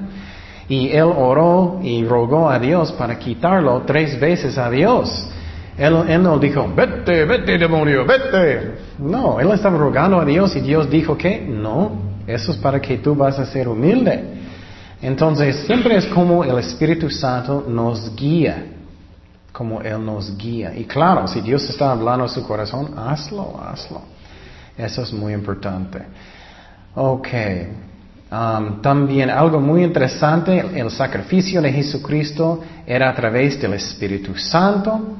Y 0.70 0.90
él 0.90 1.12
oró 1.16 1.80
y 1.82 2.06
rogó 2.06 2.50
a 2.50 2.60
Dios 2.60 2.92
para 2.92 3.18
quitarlo 3.18 3.82
tres 3.86 4.20
veces 4.20 4.58
a 4.58 4.70
Dios. 4.70 5.28
Él, 5.78 5.96
él, 6.08 6.22
no 6.22 6.38
dijo, 6.38 6.72
vete, 6.76 7.26
vete 7.26 7.58
demonio, 7.58 8.06
vete. 8.06 8.78
No, 9.00 9.40
él 9.40 9.52
estaba 9.52 9.78
rogando 9.78 10.20
a 10.20 10.26
Dios 10.26 10.56
y 10.56 10.62
Dios 10.62 10.90
dijo 10.90 11.18
que 11.18 11.40
no, 11.42 11.92
eso 12.28 12.52
es 12.52 12.58
para 12.58 12.80
que 12.80 12.98
tú 12.98 13.16
vas 13.16 13.40
a 13.40 13.46
ser 13.46 13.68
humilde. 13.68 14.37
Entonces, 15.02 15.66
siempre 15.66 15.98
es 15.98 16.06
como 16.08 16.44
el 16.44 16.58
Espíritu 16.58 17.10
Santo 17.10 17.66
nos 17.68 18.16
guía, 18.16 18.66
como 19.52 19.82
Él 19.82 20.04
nos 20.04 20.36
guía. 20.38 20.74
Y 20.76 20.86
claro, 20.86 21.28
si 21.28 21.42
Dios 21.42 21.70
está 21.70 21.92
hablando 21.92 22.26
a 22.26 22.30
su 22.30 22.44
corazón, 22.44 22.94
hazlo, 22.98 23.60
hazlo. 23.62 24.02
Eso 24.78 25.02
es 25.04 25.14
muy 25.14 25.34
importante. 25.34 26.00
Ok. 26.96 27.28
Um, 28.30 28.82
también 28.82 29.30
algo 29.30 29.62
muy 29.62 29.84
interesante, 29.84 30.60
el 30.76 30.92
sacrificio 30.92 31.62
de 31.62 31.72
Jesucristo 31.72 32.62
era 32.86 33.10
a 33.10 33.16
través 33.16 33.60
del 33.62 33.74
Espíritu 33.74 34.36
Santo. 34.36 35.16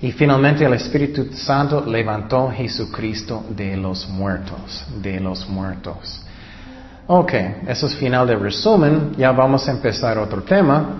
Y 0.00 0.12
finalmente 0.12 0.64
el 0.64 0.74
Espíritu 0.74 1.32
Santo 1.32 1.84
levantó 1.84 2.48
a 2.48 2.52
Jesucristo 2.52 3.44
de 3.50 3.76
los 3.76 4.08
muertos, 4.08 4.84
de 5.02 5.20
los 5.20 5.48
muertos. 5.48 6.25
Ok, 7.08 7.34
eso 7.68 7.86
es 7.86 7.94
final 7.94 8.26
del 8.26 8.40
resumen. 8.40 9.12
Ya 9.16 9.30
vamos 9.30 9.68
a 9.68 9.70
empezar 9.70 10.18
otro 10.18 10.42
tema. 10.42 10.96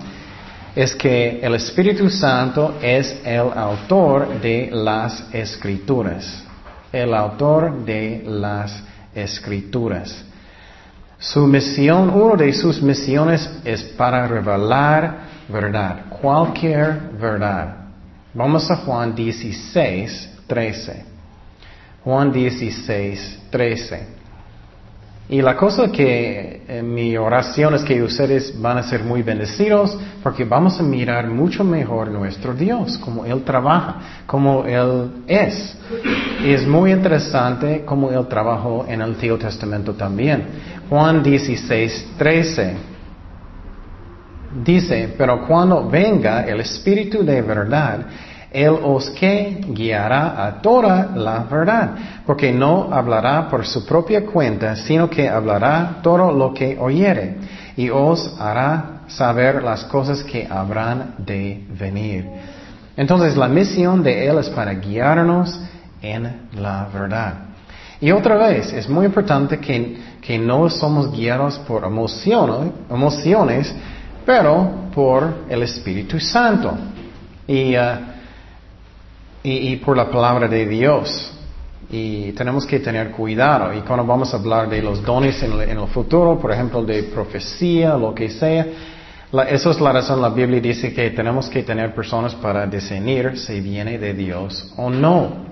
Es 0.73 0.95
que 0.95 1.41
el 1.41 1.55
Espíritu 1.55 2.09
Santo 2.09 2.75
es 2.81 3.19
el 3.25 3.51
autor 3.53 4.39
de 4.39 4.69
las 4.71 5.25
escrituras. 5.33 6.45
El 6.93 7.13
autor 7.13 7.83
de 7.83 8.23
las 8.25 8.81
escrituras. 9.13 10.23
Su 11.19 11.45
misión, 11.45 12.09
una 12.09 12.35
de 12.35 12.53
sus 12.53 12.81
misiones 12.81 13.49
es 13.65 13.83
para 13.83 14.27
revelar 14.27 15.27
verdad, 15.49 16.05
cualquier 16.21 17.11
verdad. 17.19 17.75
Vamos 18.33 18.71
a 18.71 18.77
Juan 18.77 19.13
16, 19.13 20.29
13. 20.47 21.05
Juan 22.05 22.31
16, 22.31 23.39
13. 23.49 24.16
Y 25.29 25.41
la 25.41 25.57
cosa 25.57 25.91
que 25.91 26.61
en 26.69 26.93
mi 26.93 27.17
oración 27.17 27.75
es 27.75 27.83
que 27.83 28.01
ustedes 28.01 28.59
van 28.61 28.77
a 28.77 28.83
ser 28.83 29.03
muy 29.03 29.23
bendecidos 29.23 29.97
porque 30.23 30.45
vamos 30.45 30.79
a 30.79 30.83
mirar 30.83 31.27
mucho 31.27 31.65
mejor 31.65 32.09
nuestro 32.09 32.53
Dios, 32.53 32.97
cómo 32.97 33.25
Él 33.25 33.43
trabaja, 33.43 34.23
cómo 34.25 34.63
Él 34.65 35.23
es. 35.27 35.77
Es 36.45 36.65
muy 36.65 36.93
interesante 36.93 37.83
cómo 37.85 38.09
Él 38.09 38.25
trabajó 38.27 38.85
en 38.87 39.01
el 39.01 39.09
Antiguo 39.09 39.37
Testamento 39.37 39.93
también. 39.95 40.45
Juan 40.89 41.21
16, 41.21 42.13
13 42.17 42.75
dice, 44.63 45.13
pero 45.17 45.45
cuando 45.45 45.89
venga 45.89 46.45
el 46.45 46.61
Espíritu 46.61 47.23
de 47.25 47.41
verdad, 47.41 48.05
él 48.57 48.79
os 48.83 49.11
que 49.11 49.61
guiará 49.69 50.47
a 50.47 50.61
toda 50.63 51.11
la 51.15 51.43
verdad, 51.43 51.91
porque 52.25 52.51
no 52.51 52.89
hablará 52.91 53.47
por 53.49 53.67
su 53.67 53.85
propia 53.85 54.25
cuenta, 54.25 54.75
sino 54.75 55.07
que 55.07 55.29
hablará 55.29 55.99
todo 56.01 56.31
lo 56.31 56.55
que 56.55 56.75
oyere, 56.79 57.35
y 57.75 57.91
os 57.91 58.35
hará 58.39 59.01
saber 59.07 59.61
las 59.61 59.83
cosas 59.83 60.23
que 60.23 60.47
habrán 60.49 61.13
de 61.19 61.65
venir. 61.79 62.25
Entonces 62.97 63.37
la 63.37 63.47
misión 63.47 64.01
de 64.01 64.27
Él 64.27 64.39
es 64.39 64.49
para 64.49 64.73
guiarnos 64.73 65.61
en 66.01 66.47
la 66.53 66.87
verdad. 66.91 67.33
Y 68.01 68.09
otra 68.09 68.37
vez, 68.37 68.73
es 68.73 68.89
muy 68.89 69.05
importante 69.05 69.59
que, 69.59 69.97
que 70.19 70.39
no 70.39 70.67
somos 70.67 71.11
guiados 71.11 71.59
por 71.59 71.83
emociones, 71.83 72.71
emociones, 72.89 73.71
pero 74.25 74.89
por 74.95 75.45
el 75.47 75.61
Espíritu 75.61 76.19
Santo. 76.19 76.73
Y 77.47 77.77
uh, 77.77 78.16
y, 79.49 79.75
por 79.77 79.95
la 79.95 80.09
palabra 80.09 80.47
de 80.47 80.65
Dios. 80.65 81.31
Y 81.89 82.33
tenemos 82.33 82.65
que 82.65 82.79
tener 82.79 83.11
cuidado. 83.11 83.73
Y 83.73 83.81
cuando 83.81 84.05
vamos 84.05 84.33
a 84.33 84.37
hablar 84.37 84.67
de 84.67 84.81
los 84.81 85.01
dones 85.03 85.41
en 85.41 85.53
el, 85.53 85.87
futuro, 85.87 86.37
por 86.37 86.51
ejemplo, 86.51 86.83
de 86.83 87.03
profecía, 87.03 87.95
lo 87.95 88.13
que 88.13 88.29
sea, 88.29 88.67
esa 89.49 89.71
es 89.71 89.79
la 89.79 89.91
razón, 89.93 90.21
la 90.21 90.29
Biblia 90.29 90.59
dice 90.59 90.93
que 90.93 91.09
tenemos 91.11 91.49
que 91.49 91.63
tener 91.63 91.93
personas 91.93 92.35
para 92.35 92.65
discernir 92.65 93.37
si 93.37 93.61
viene 93.61 93.97
de 93.97 94.13
Dios 94.13 94.73
o 94.77 94.89
no. 94.89 95.47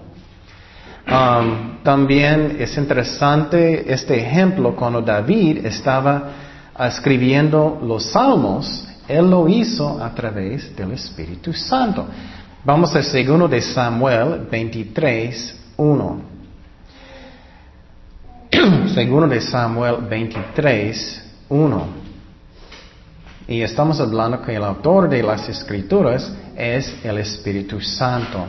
Um, 1.08 1.84
también 1.84 2.58
es 2.60 2.76
interesante 2.78 3.94
este 3.94 4.20
ejemplo 4.20 4.76
cuando 4.76 5.02
David 5.02 5.66
estaba 5.66 6.32
escribiendo 6.80 7.80
los 7.84 8.12
salmos, 8.12 8.88
él 9.08 9.30
lo 9.30 9.48
hizo 9.48 10.04
a 10.04 10.14
través 10.16 10.76
del 10.76 10.94
Espíritu 10.94 11.54
Santo. 11.54 12.08
Vamos 12.65 12.95
al 12.95 13.04
segundo 13.04 13.47
de 13.47 13.62
Samuel 13.62 14.47
23, 14.49 15.56
1. 15.78 16.21
segundo 18.95 19.28
de 19.28 19.39
Samuel 19.39 19.97
23, 20.10 21.32
1. 21.47 21.88
Y 23.49 23.62
estamos 23.62 23.99
hablando 23.99 24.41
que 24.41 24.56
el 24.56 24.63
autor 24.63 25.08
de 25.08 25.21
las 25.21 25.47
escrituras 25.47 26.36
es 26.58 26.91
el 27.04 27.19
Espíritu 27.19 27.80
Santo. 27.80 28.47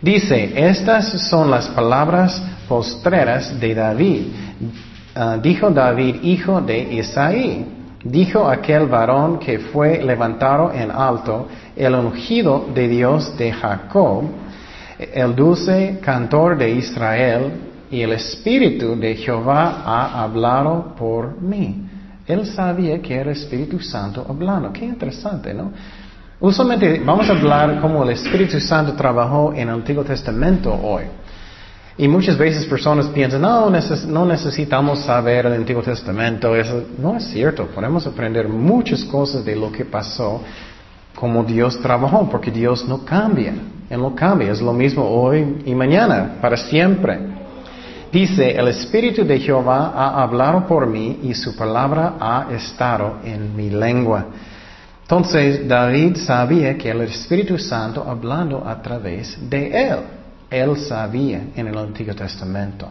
Dice, 0.00 0.54
estas 0.66 1.28
son 1.28 1.50
las 1.50 1.68
palabras 1.68 2.42
postreras 2.66 3.60
de 3.60 3.74
David. 3.74 4.22
Ah, 5.14 5.36
dijo 5.42 5.68
David, 5.68 6.22
hijo 6.22 6.58
de 6.62 6.94
Isaí. 6.94 7.66
Dijo 8.04 8.46
aquel 8.46 8.86
varón 8.86 9.38
que 9.38 9.58
fue 9.58 10.02
levantado 10.02 10.70
en 10.72 10.90
alto, 10.90 11.48
el 11.74 11.94
ungido 11.94 12.66
de 12.74 12.86
Dios 12.86 13.36
de 13.38 13.50
Jacob, 13.50 14.24
el 14.98 15.34
dulce 15.34 15.98
cantor 16.02 16.58
de 16.58 16.70
Israel, 16.70 17.52
y 17.90 18.02
el 18.02 18.12
Espíritu 18.12 18.96
de 18.96 19.14
Jehová 19.14 19.82
ha 19.86 20.22
hablado 20.22 20.94
por 20.96 21.40
mí. 21.40 21.88
Él 22.26 22.44
sabía 22.46 23.00
que 23.00 23.14
era 23.14 23.30
Espíritu 23.30 23.78
Santo 23.78 24.26
hablando. 24.28 24.72
Qué 24.72 24.84
interesante, 24.84 25.54
¿no? 25.54 25.72
Usualmente 26.40 27.00
vamos 27.04 27.28
a 27.28 27.32
hablar 27.32 27.80
cómo 27.80 28.02
el 28.02 28.10
Espíritu 28.10 28.58
Santo 28.60 28.94
trabajó 28.94 29.52
en 29.52 29.68
el 29.68 29.74
Antiguo 29.76 30.04
Testamento 30.04 30.74
hoy. 30.74 31.04
Y 31.96 32.08
muchas 32.08 32.36
veces 32.36 32.66
personas 32.66 33.06
piensan, 33.06 33.40
no, 33.40 33.70
no 33.70 34.26
necesitamos 34.26 35.00
saber 35.00 35.46
el 35.46 35.52
Antiguo 35.52 35.82
Testamento. 35.82 36.54
Eso 36.56 36.82
no 36.98 37.16
es 37.16 37.24
cierto. 37.28 37.66
Podemos 37.66 38.04
aprender 38.06 38.48
muchas 38.48 39.04
cosas 39.04 39.44
de 39.44 39.54
lo 39.54 39.70
que 39.70 39.84
pasó, 39.84 40.42
como 41.14 41.44
Dios 41.44 41.80
trabajó, 41.80 42.28
porque 42.28 42.50
Dios 42.50 42.84
no 42.88 43.04
cambia. 43.04 43.54
Él 43.88 44.00
no 44.00 44.12
cambia. 44.12 44.50
Es 44.50 44.60
lo 44.60 44.72
mismo 44.72 45.04
hoy 45.04 45.62
y 45.64 45.74
mañana, 45.74 46.38
para 46.40 46.56
siempre. 46.56 47.16
Dice, 48.10 48.50
el 48.50 48.66
Espíritu 48.68 49.24
de 49.24 49.38
Jehová 49.38 49.92
ha 49.94 50.22
hablado 50.22 50.66
por 50.66 50.88
mí 50.88 51.20
y 51.22 51.34
su 51.34 51.54
palabra 51.54 52.14
ha 52.18 52.48
estado 52.52 53.18
en 53.24 53.54
mi 53.54 53.70
lengua. 53.70 54.26
Entonces 55.02 55.68
David 55.68 56.16
sabía 56.16 56.76
que 56.76 56.90
el 56.90 57.02
Espíritu 57.02 57.56
Santo 57.56 58.04
hablando 58.08 58.66
a 58.66 58.80
través 58.82 59.38
de 59.48 59.88
él. 59.90 59.98
Él 60.50 60.76
sabía 60.76 61.48
en 61.56 61.66
el 61.66 61.76
Antiguo 61.78 62.14
Testamento. 62.14 62.88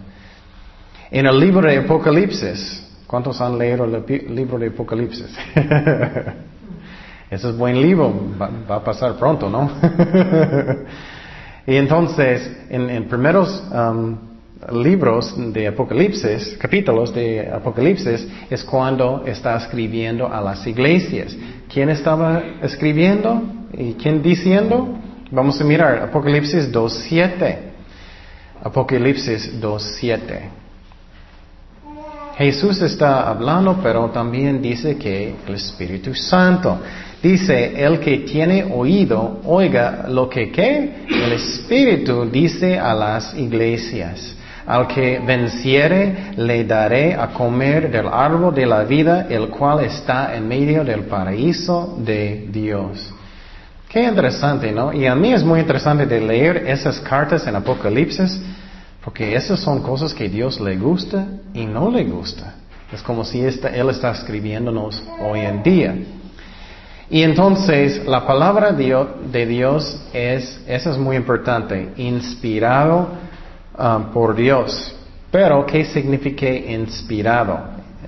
En 1.12 1.26
el 1.26 1.40
libro 1.40 1.68
de 1.68 1.78
Apocalipsis, 1.78 2.84
¿cuántos 3.06 3.40
han 3.40 3.58
leído 3.58 3.86
el 3.86 4.36
libro 4.36 4.58
de 4.58 4.68
Apocalipsis? 4.68 5.28
Ese 7.30 7.50
es 7.50 7.58
buen 7.58 7.82
libro, 7.82 8.14
va, 8.40 8.76
a 8.76 8.84
pasar 8.84 9.16
pronto, 9.16 9.50
¿no? 9.50 9.72
y 11.68 11.76
entonces, 11.76 12.52
en, 12.70 13.08
primeros 13.08 13.64
um, 13.72 14.18
libros 14.72 15.34
de 15.52 15.68
Apocalipsis, 15.68 16.58
capítulos 16.60 17.14
de 17.14 17.50
Apocalipsis, 17.50 18.28
es 18.50 18.64
cuando 18.64 19.24
está 19.26 19.58
escribiendo 19.58 20.32
a 20.32 20.42
las 20.42 20.66
iglesias. 20.68 21.36
¿Quién 21.72 21.90
estaba 21.90 22.42
escribiendo? 22.62 23.42
¿Y 23.74 23.94
quién 23.94 24.22
diciendo? 24.22 24.96
Vamos 25.34 25.60
a 25.60 25.64
mirar 25.64 25.98
Apocalipsis 26.04 26.72
2.7. 26.72 27.58
Apocalipsis 28.64 29.60
2.7. 29.60 30.22
Jesús 32.38 32.80
está 32.84 33.28
hablando, 33.28 33.80
pero 33.82 34.12
también 34.12 34.62
dice 34.62 34.96
que 34.96 35.34
el 35.48 35.56
Espíritu 35.56 36.14
Santo. 36.14 36.78
Dice, 37.24 37.84
el 37.84 38.00
que 38.00 38.20
tiene 38.20 38.64
oído, 38.64 39.42
oiga 39.46 40.06
lo 40.08 40.30
que 40.30 40.52
¿qué? 40.52 41.08
el 41.10 41.32
Espíritu 41.32 42.30
dice 42.30 42.78
a 42.78 42.94
las 42.94 43.34
iglesias. 43.36 44.36
Al 44.68 44.86
que 44.88 45.18
venciere 45.18 46.34
le 46.38 46.64
daré 46.64 47.16
a 47.16 47.30
comer 47.34 47.90
del 47.90 48.08
árbol 48.08 48.54
de 48.54 48.68
la 48.68 48.84
vida, 48.84 49.26
el 49.28 49.48
cual 49.48 49.84
está 49.84 50.36
en 50.36 50.48
medio 50.48 50.84
del 50.84 51.06
paraíso 51.06 51.98
de 52.06 52.50
Dios. 52.52 53.12
Qué 53.94 54.04
interesante, 54.04 54.72
¿no? 54.72 54.92
Y 54.92 55.06
a 55.06 55.14
mí 55.14 55.32
es 55.34 55.44
muy 55.44 55.60
interesante 55.60 56.08
de 56.08 56.20
leer 56.20 56.66
esas 56.66 57.00
cartas 57.00 57.46
en 57.46 57.56
Apocalipsis, 57.56 58.42
porque 59.06 59.36
esas 59.36 59.60
son 59.60 59.84
cosas 59.84 60.16
que 60.16 60.28
Dios 60.28 60.60
le 60.60 60.76
gusta 60.78 61.28
y 61.54 61.68
no 61.68 61.92
le 61.92 62.04
gusta. 62.06 62.56
Es 62.92 63.04
como 63.04 63.24
si 63.24 63.42
Él 63.42 63.90
está 63.92 64.10
escribiéndonos 64.10 65.04
hoy 65.22 65.42
en 65.42 65.62
día. 65.62 65.96
Y 67.08 67.22
entonces 67.22 68.04
la 68.08 68.26
palabra 68.26 68.72
de 68.72 69.46
Dios 69.46 70.02
es, 70.12 70.60
eso 70.68 70.90
es 70.90 70.98
muy 70.98 71.16
importante, 71.16 71.94
inspirado 71.98 73.10
um, 73.78 74.06
por 74.06 74.36
Dios. 74.36 74.92
Pero, 75.30 75.68
¿qué 75.68 75.86
significa 75.86 76.50
inspirado? 76.50 77.60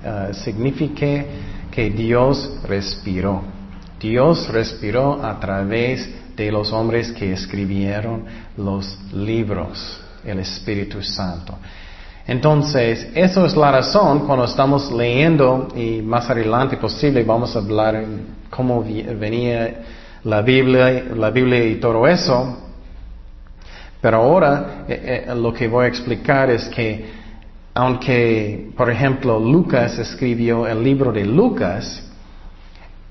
Uh, 0.04 0.34
significa 0.34 1.24
que 1.70 1.90
Dios 1.90 2.58
respiró. 2.66 3.55
Dios 4.00 4.48
respiró 4.48 5.24
a 5.24 5.38
través 5.40 6.08
de 6.36 6.52
los 6.52 6.72
hombres 6.72 7.12
que 7.12 7.32
escribieron 7.32 8.24
los 8.56 8.98
libros, 9.12 10.00
el 10.24 10.38
Espíritu 10.40 11.02
Santo. 11.02 11.54
Entonces, 12.26 13.08
eso 13.14 13.46
es 13.46 13.56
la 13.56 13.70
razón 13.70 14.26
cuando 14.26 14.44
estamos 14.44 14.90
leyendo 14.90 15.68
y 15.76 16.02
más 16.02 16.28
adelante 16.28 16.76
posible 16.76 17.22
vamos 17.22 17.54
a 17.54 17.60
hablar 17.60 18.04
cómo 18.50 18.82
venía 18.82 19.82
la 20.24 20.42
Biblia, 20.42 21.04
la 21.14 21.30
Biblia 21.30 21.64
y 21.64 21.76
todo 21.76 22.06
eso. 22.06 22.58
Pero 24.00 24.18
ahora 24.18 24.84
eh, 24.88 25.24
eh, 25.28 25.34
lo 25.36 25.52
que 25.52 25.68
voy 25.68 25.84
a 25.84 25.88
explicar 25.88 26.50
es 26.50 26.64
que 26.68 27.26
aunque, 27.72 28.70
por 28.76 28.90
ejemplo, 28.90 29.38
Lucas 29.38 29.98
escribió 29.98 30.66
el 30.66 30.82
libro 30.82 31.12
de 31.12 31.24
Lucas, 31.26 32.02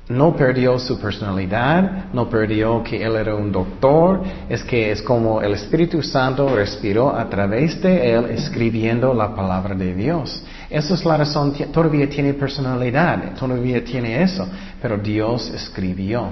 no 0.07 0.35
perdió 0.35 0.77
su 0.77 0.99
personalidad, 0.99 2.05
no 2.13 2.29
perdió 2.29 2.83
que 2.83 3.03
él 3.03 3.15
era 3.15 3.35
un 3.35 3.51
doctor, 3.51 4.21
es 4.47 4.63
que 4.63 4.91
es 4.91 5.01
como 5.01 5.41
el 5.41 5.53
Espíritu 5.53 6.03
Santo 6.03 6.55
respiró 6.55 7.15
a 7.15 7.27
través 7.27 7.81
de 7.81 8.13
él 8.13 8.25
escribiendo 8.29 9.13
la 9.13 9.33
palabra 9.35 9.73
de 9.73 9.95
Dios. 9.95 10.43
Esa 10.69 10.93
es 10.93 11.05
la 11.05 11.17
razón, 11.17 11.53
todavía 11.71 12.07
tiene 12.07 12.35
personalidad, 12.35 13.33
todavía 13.33 13.83
tiene 13.83 14.21
eso, 14.21 14.47
pero 14.79 14.97
Dios 14.97 15.49
escribió. 15.49 16.29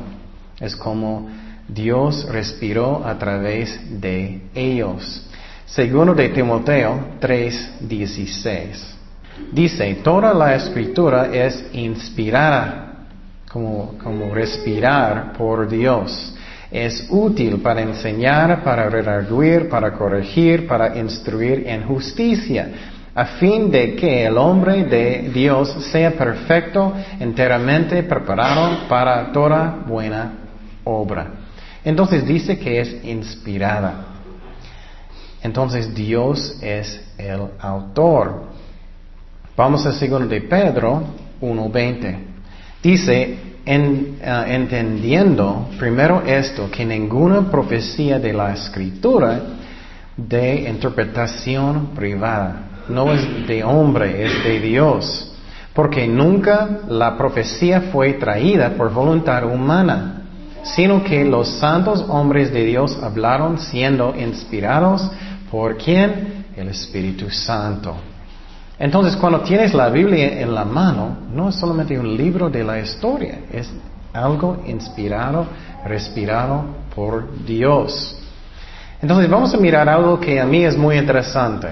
Es 0.60 0.76
como 0.76 1.30
Dios 1.68 2.28
respiró 2.30 3.04
a 3.04 3.18
través 3.18 3.80
de 4.00 4.42
ellos. 4.54 5.26
Segundo 5.66 6.14
de 6.14 6.30
Timoteo 6.30 7.00
3:16. 7.20 8.94
Dice, 9.52 9.96
toda 10.04 10.32
la 10.32 10.54
escritura 10.54 11.30
es 11.34 11.66
inspirada 11.74 12.93
como, 13.54 13.94
como 14.04 14.34
respirar 14.34 15.34
por 15.34 15.70
Dios. 15.70 16.34
Es 16.72 17.06
útil 17.12 17.62
para 17.62 17.82
enseñar, 17.82 18.63
para 18.63 18.89
redarguir, 18.89 19.70
para 19.70 19.94
corregir, 19.94 20.66
para 20.66 20.98
instruir 20.98 21.68
en 21.68 21.84
justicia, 21.84 22.68
a 23.13 23.26
fin 23.26 23.70
de 23.70 23.96
que 23.96 24.26
el 24.26 24.39
hombre 24.39 24.86
de 24.86 25.30
Dios 25.32 25.70
sea 25.92 26.12
perfecto, 26.13 26.94
enteramente 27.20 28.02
preparado 28.02 28.88
para 28.89 29.32
toda 29.32 29.84
buena 29.86 30.34
obra. 30.84 31.28
Entonces 31.86 32.26
dice 32.26 32.58
que 32.58 32.80
es 32.80 33.06
inspirada. 33.06 34.08
Entonces 35.44 35.94
Dios 35.94 36.58
es 36.60 37.00
el 37.20 37.50
autor. 37.60 38.46
Vamos 39.56 39.86
a 39.86 39.92
segundo 39.94 40.28
de 40.28 40.42
Pedro 40.42 41.04
1.20. 41.39 42.33
Dice, 42.84 43.38
eh, 43.65 44.46
entendiendo 44.48 45.69
primero 45.80 46.22
esto, 46.26 46.69
que 46.69 46.84
ninguna 46.86 47.50
profecía 47.50 48.19
de 48.19 48.34
la 48.34 48.52
escritura 48.54 49.41
de 50.17 50.69
interpretación 50.69 51.91
privada, 51.96 52.84
no 52.89 53.13
es 53.13 53.48
de 53.48 53.63
hombre, 53.63 54.26
es 54.26 54.43
de 54.43 54.60
Dios, 54.60 55.34
porque 55.74 56.06
nunca 56.10 56.82
la 56.89 57.17
profecía 57.17 57.84
fue 57.93 58.13
traída 58.15 58.72
por 58.72 58.91
voluntad 58.91 59.46
humana, 59.46 60.24
sino 60.63 61.06
que 61.06 61.24
los 61.24 61.48
santos 61.60 62.04
hombres 62.10 62.52
de 62.52 62.65
Dios 62.65 63.02
hablaron 63.02 63.60
siendo 63.60 64.13
inspirados 64.13 65.10
por 65.50 65.78
quién? 65.78 66.48
El 66.58 66.67
Espíritu 66.67 67.30
Santo. 67.30 68.12
Entonces, 68.80 69.16
cuando 69.16 69.42
tienes 69.42 69.74
la 69.74 69.90
Biblia 69.90 70.42
en 70.42 70.54
la 70.54 70.66
mano, 70.66 71.18
no 71.34 71.50
es 71.50 71.56
solamente 71.56 71.98
un 71.98 72.18
libro 72.18 72.50
de 72.50 72.64
la 72.64 72.80
historia, 72.80 73.42
es 73.52 73.70
algo 74.14 74.64
inspirado, 74.66 75.46
respirado 75.86 76.66
por 76.96 77.46
Dios. 77.46 78.20
Entonces, 79.02 79.30
vamos 79.30 79.54
a 79.54 79.58
mirar 79.58 79.88
algo 79.90 80.20
que 80.20 80.40
a 80.40 80.46
mí 80.46 80.64
es 80.64 80.78
muy 80.78 80.98
interesante. 80.98 81.68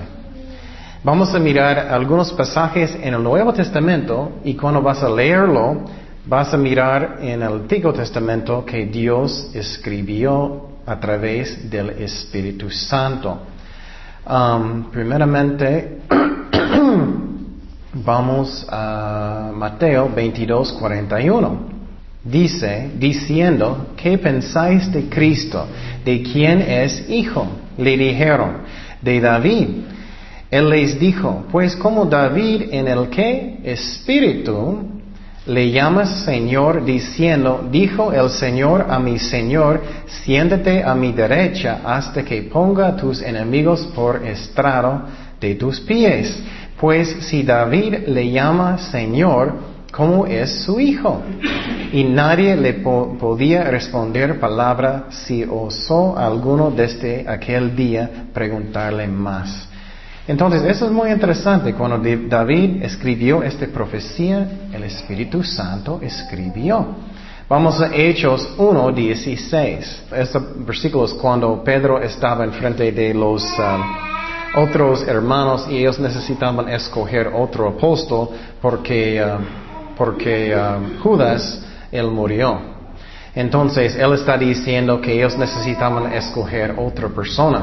Vamos 1.03 1.33
a 1.33 1.39
mirar 1.39 1.79
algunos 1.79 2.31
pasajes 2.33 2.95
en 3.01 3.15
el 3.15 3.23
Nuevo 3.23 3.51
Testamento 3.53 4.33
y 4.43 4.53
cuando 4.53 4.83
vas 4.83 5.01
a 5.01 5.09
leerlo, 5.09 5.81
vas 6.27 6.53
a 6.53 6.57
mirar 6.57 7.17
en 7.21 7.41
el 7.41 7.53
Antiguo 7.53 7.91
Testamento 7.91 8.63
que 8.63 8.85
Dios 8.85 9.49
escribió 9.53 10.67
a 10.85 10.99
través 10.99 11.69
del 11.69 11.89
Espíritu 11.89 12.69
Santo. 12.69 13.39
Um, 14.29 14.91
primeramente, 14.91 16.01
Vamos 17.93 18.65
a 18.69 19.51
Mateo 19.53 20.09
22, 20.15 20.71
41. 20.79 21.81
dice, 22.23 22.89
diciendo, 22.97 23.87
¿qué 23.97 24.17
pensáis 24.17 24.89
de 24.93 25.09
Cristo? 25.09 25.65
¿De 26.05 26.21
quién 26.23 26.61
es 26.61 27.09
hijo? 27.09 27.45
Le 27.77 27.97
dijeron, 27.97 28.59
de 29.01 29.19
David. 29.19 29.67
Él 30.49 30.69
les 30.69 30.97
dijo, 30.99 31.43
pues 31.51 31.75
como 31.75 32.05
David 32.05 32.69
en 32.71 32.87
el 32.87 33.09
que 33.09 33.59
espíritu 33.63 35.01
le 35.47 35.71
llamas 35.71 36.23
Señor 36.23 36.85
diciendo, 36.85 37.67
dijo 37.69 38.13
el 38.13 38.29
Señor 38.29 38.85
a 38.89 38.99
mi 38.99 39.19
Señor, 39.19 39.81
siéntate 40.05 40.81
a 40.81 40.95
mi 40.95 41.11
derecha 41.11 41.81
hasta 41.83 42.23
que 42.23 42.43
ponga 42.43 42.95
tus 42.95 43.21
enemigos 43.21 43.85
por 43.93 44.25
estrado 44.25 45.01
de 45.41 45.55
tus 45.55 45.79
pies. 45.81 46.41
Pues 46.81 47.15
si 47.29 47.43
David 47.43 48.07
le 48.07 48.31
llama 48.31 48.79
Señor, 48.79 49.53
¿cómo 49.91 50.25
es 50.25 50.63
su 50.63 50.79
hijo? 50.79 51.21
Y 51.93 52.03
nadie 52.05 52.55
le 52.55 52.73
podía 52.73 53.65
responder 53.65 54.39
palabra 54.39 55.05
si 55.11 55.43
osó 55.43 56.17
alguno 56.17 56.71
desde 56.71 57.29
aquel 57.29 57.75
día 57.75 58.09
preguntarle 58.33 59.07
más. 59.07 59.69
Entonces, 60.27 60.63
eso 60.63 60.87
es 60.87 60.91
muy 60.91 61.11
interesante. 61.11 61.75
Cuando 61.75 61.99
David 61.99 62.81
escribió 62.81 63.43
esta 63.43 63.67
profecía, 63.67 64.47
el 64.73 64.83
Espíritu 64.83 65.43
Santo 65.43 65.99
escribió. 66.01 66.95
Vamos 67.47 67.79
a 67.79 67.93
Hechos 67.93 68.55
1, 68.57 68.91
16. 68.91 70.03
Este 70.17 70.39
versículo 70.65 71.05
es 71.05 71.13
cuando 71.13 71.63
Pedro 71.63 72.01
estaba 72.01 72.43
enfrente 72.43 72.91
de 72.91 73.13
los 73.13 73.43
um, 73.59 74.20
otros 74.55 75.07
hermanos 75.07 75.67
y 75.69 75.77
ellos 75.77 75.99
necesitaban 75.99 76.67
escoger 76.69 77.27
otro 77.33 77.69
apóstol 77.69 78.29
porque, 78.61 79.23
um, 79.23 79.43
porque 79.95 80.55
um, 80.55 80.99
Judas, 80.99 81.63
él 81.91 82.07
murió. 82.07 82.59
Entonces, 83.33 83.95
él 83.95 84.13
está 84.13 84.37
diciendo 84.37 84.99
que 84.99 85.13
ellos 85.13 85.37
necesitaban 85.37 86.11
escoger 86.13 86.75
otra 86.77 87.07
persona. 87.09 87.61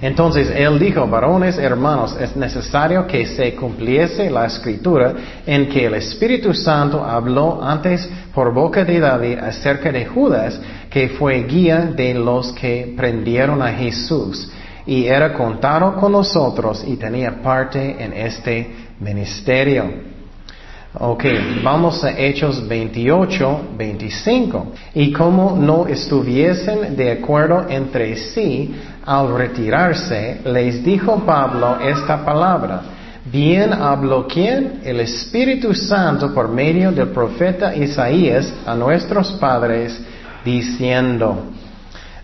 Entonces 0.00 0.48
él 0.54 0.78
dijo, 0.78 1.08
varones 1.08 1.58
hermanos, 1.58 2.16
es 2.20 2.36
necesario 2.36 3.04
que 3.08 3.26
se 3.26 3.56
cumpliese 3.56 4.30
la 4.30 4.46
escritura 4.46 5.12
en 5.44 5.68
que 5.68 5.86
el 5.86 5.94
Espíritu 5.94 6.54
Santo 6.54 7.04
habló 7.04 7.60
antes 7.60 8.08
por 8.32 8.54
boca 8.54 8.84
de 8.84 9.00
David 9.00 9.38
acerca 9.38 9.90
de 9.90 10.06
Judas, 10.06 10.60
que 10.88 11.08
fue 11.08 11.42
guía 11.42 11.90
de 11.96 12.14
los 12.14 12.52
que 12.52 12.94
prendieron 12.96 13.60
a 13.60 13.72
Jesús 13.72 14.48
y 14.88 15.06
era 15.06 15.34
contado 15.34 15.94
con 15.96 16.12
nosotros 16.12 16.82
y 16.86 16.96
tenía 16.96 17.42
parte 17.42 18.02
en 18.02 18.14
este 18.14 18.88
ministerio. 18.98 19.84
Ok, 20.94 21.24
vamos 21.62 22.02
a 22.02 22.18
Hechos 22.18 22.66
28, 22.66 23.60
25. 23.76 24.72
Y 24.94 25.12
como 25.12 25.58
no 25.58 25.86
estuviesen 25.86 26.96
de 26.96 27.12
acuerdo 27.12 27.66
entre 27.68 28.16
sí, 28.16 28.74
al 29.04 29.36
retirarse, 29.36 30.40
les 30.46 30.82
dijo 30.82 31.22
Pablo 31.26 31.78
esta 31.80 32.24
palabra. 32.24 32.80
Bien 33.30 33.74
habló 33.74 34.26
quién? 34.26 34.80
El 34.84 35.00
Espíritu 35.00 35.74
Santo 35.74 36.32
por 36.32 36.48
medio 36.48 36.92
del 36.92 37.08
profeta 37.08 37.76
Isaías 37.76 38.50
a 38.64 38.74
nuestros 38.74 39.32
padres, 39.32 40.00
diciendo, 40.42 41.44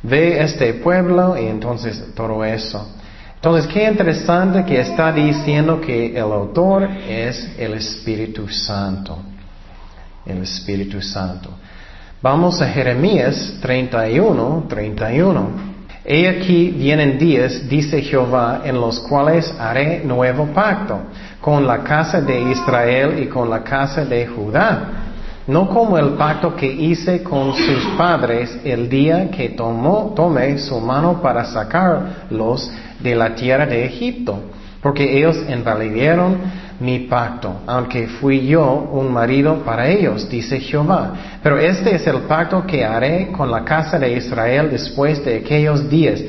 ve 0.05 0.41
este 0.43 0.75
pueblo 0.75 1.37
y 1.37 1.47
entonces 1.47 2.15
todo 2.15 2.45
eso. 2.45 2.95
Entonces, 3.37 3.71
qué 3.71 3.85
interesante 3.89 4.65
que 4.65 4.81
está 4.81 5.13
diciendo 5.13 5.81
que 5.81 6.13
el 6.13 6.33
autor 6.33 6.89
es 7.09 7.51
el 7.59 7.75
Espíritu 7.75 8.49
Santo. 8.49 9.19
El 10.25 10.39
Espíritu 10.39 11.03
Santo. 11.03 11.51
Vamos 12.23 12.63
a 12.63 12.69
Jeremías 12.69 13.59
31, 13.61 14.65
31. 14.67 15.75
He 16.07 16.29
aquí 16.29 16.71
vienen 16.71 17.19
días, 17.19 17.69
dice 17.69 18.01
Jehová, 18.01 18.63
en 18.65 18.81
los 18.81 19.01
cuales 19.01 19.55
haré 19.59 20.03
nuevo 20.05 20.47
pacto 20.47 21.01
con 21.41 21.67
la 21.67 21.83
casa 21.83 22.23
de 22.23 22.51
Israel 22.51 23.23
y 23.23 23.27
con 23.27 23.51
la 23.51 23.63
casa 23.63 24.05
de 24.07 24.27
Judá. 24.27 25.04
No 25.47 25.69
como 25.69 25.99
el 25.99 26.11
pacto 26.11 26.57
que 26.57 26.67
hice 26.67 27.23
con 27.23 27.55
sus 27.55 27.85
padres 27.99 28.59
el 28.65 28.89
día 28.89 29.31
que 29.31 29.51
tomó, 29.51 30.15
tomé 30.17 30.57
su 30.59 30.81
mano 30.81 31.21
para 31.21 31.45
sacarlos 31.45 32.71
de 33.01 33.15
la 33.15 33.35
tierra 33.35 33.67
de 33.67 33.85
Egipto, 33.85 34.41
porque 34.81 35.19
ellos 35.19 35.37
invalidieron 35.47 36.39
mi 36.81 37.01
pacto, 37.01 37.61
aunque 37.67 38.09
fui 38.09 38.47
yo 38.47 38.89
un 38.91 39.13
marido 39.13 39.63
para 39.65 39.87
ellos, 39.89 40.29
dice 40.31 40.59
Jehová. 40.61 41.13
Pero 41.43 41.59
este 41.59 41.95
es 41.95 42.07
el 42.07 42.23
pacto 42.23 42.67
que 42.67 42.83
haré 42.83 43.31
con 43.31 43.51
la 43.51 43.65
casa 43.65 43.99
de 43.99 44.13
Israel 44.17 44.71
después 44.71 45.23
de 45.25 45.37
aquellos 45.37 45.91
días. 45.91 46.23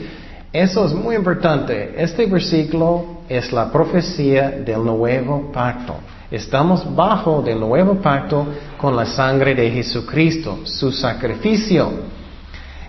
Eso 0.51 0.85
es 0.85 0.93
muy 0.93 1.15
importante. 1.15 1.95
Este 1.97 2.25
versículo 2.25 3.21
es 3.29 3.51
la 3.53 3.71
profecía 3.71 4.51
del 4.51 4.83
nuevo 4.83 5.51
pacto. 5.53 5.95
Estamos 6.35 6.93
bajo 6.93 7.41
del 7.41 7.61
nuevo 7.61 7.95
pacto 8.01 8.45
con 8.77 8.93
la 8.93 9.05
sangre 9.05 9.55
de 9.55 9.71
Jesucristo, 9.71 10.59
su 10.65 10.91
sacrificio. 10.91 11.89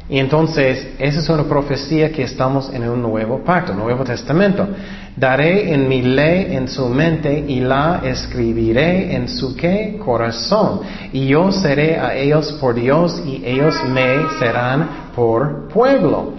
Y 0.08 0.18
entonces, 0.18 0.94
esa 0.98 1.20
es 1.20 1.28
una 1.28 1.44
profecía 1.44 2.10
que 2.10 2.24
estamos 2.24 2.74
en 2.74 2.88
un 2.88 3.00
nuevo 3.00 3.44
pacto, 3.44 3.72
Nuevo 3.72 4.02
Testamento. 4.02 4.66
Daré 5.14 5.72
en 5.72 5.88
mi 5.88 6.02
ley 6.02 6.56
en 6.56 6.66
su 6.66 6.88
mente 6.88 7.44
y 7.46 7.60
la 7.60 8.00
escribiré 8.02 9.14
en 9.14 9.28
su 9.28 9.54
qué? 9.54 9.96
Corazón. 10.04 10.80
Y 11.12 11.28
yo 11.28 11.52
seré 11.52 12.00
a 12.00 12.16
ellos 12.16 12.52
por 12.60 12.74
Dios 12.74 13.22
y 13.24 13.44
ellos 13.44 13.76
me 13.88 14.28
serán 14.40 15.12
por 15.14 15.68
pueblo. 15.68 16.32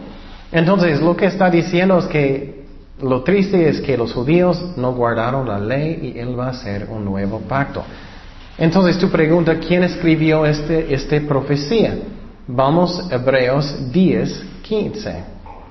Entonces, 0.51 0.99
lo 0.99 1.15
que 1.15 1.27
está 1.27 1.49
diciendo 1.49 1.99
es 1.99 2.05
que 2.07 2.56
lo 3.01 3.21
triste 3.23 3.69
es 3.69 3.81
que 3.81 3.97
los 3.97 4.13
judíos 4.13 4.75
no 4.75 4.93
guardaron 4.93 5.47
la 5.47 5.59
ley 5.59 6.13
y 6.15 6.19
él 6.19 6.37
va 6.37 6.47
a 6.47 6.51
hacer 6.51 6.87
un 6.89 7.05
nuevo 7.05 7.39
pacto. 7.41 7.83
Entonces, 8.57 8.97
tu 8.97 9.09
pregunta, 9.09 9.59
¿quién 9.59 9.83
escribió 9.83 10.45
este, 10.45 10.93
esta 10.93 11.19
profecía? 11.27 11.95
Vamos 12.47 13.07
Hebreos 13.11 13.91
10, 13.91 14.45
15. 14.63 15.23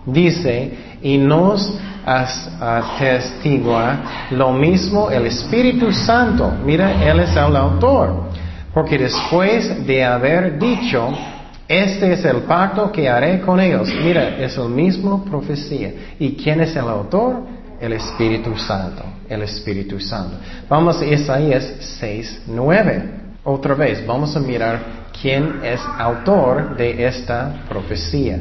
Dice, 0.06 0.72
y 1.02 1.18
nos 1.18 1.76
atestigua 2.60 4.28
lo 4.30 4.52
mismo 4.52 5.10
el 5.10 5.26
Espíritu 5.26 5.90
Santo. 5.90 6.52
Mira, 6.64 7.04
Él 7.04 7.18
es 7.20 7.34
el 7.34 7.56
autor. 7.56 8.26
Porque 8.72 8.98
después 8.98 9.84
de 9.84 10.04
haber 10.04 10.58
dicho, 10.60 11.08
este 11.68 12.12
es 12.12 12.24
el 12.24 12.42
pacto 12.42 12.92
que 12.92 13.08
haré 13.08 13.40
con 13.40 13.58
ellos. 13.58 13.88
Mira, 14.02 14.36
es 14.38 14.56
el 14.56 14.68
mismo 14.68 15.24
profecía. 15.24 15.92
¿Y 16.18 16.36
quién 16.36 16.60
es 16.60 16.76
el 16.76 16.88
autor? 16.88 17.42
El 17.80 17.92
Espíritu 17.92 18.56
Santo. 18.56 19.02
El 19.28 19.42
Espíritu 19.42 19.98
Santo. 19.98 20.36
Vamos 20.68 21.00
a 21.00 21.06
Isaías 21.06 21.74
6, 22.00 22.42
9. 22.46 23.02
Otra 23.42 23.74
vez, 23.74 24.06
vamos 24.06 24.36
a 24.36 24.40
mirar 24.40 24.80
quién 25.20 25.60
es 25.64 25.80
autor 25.98 26.76
de 26.76 27.06
esta 27.06 27.64
profecía. 27.68 28.38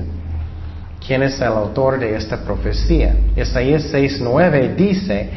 ¿Quién 1.06 1.24
es 1.24 1.40
el 1.40 1.48
autor 1.48 2.00
de 2.00 2.16
esta 2.16 2.38
profecía? 2.38 3.16
Isaías 3.36 3.94
6.9 3.94 4.76
dice, 4.76 5.30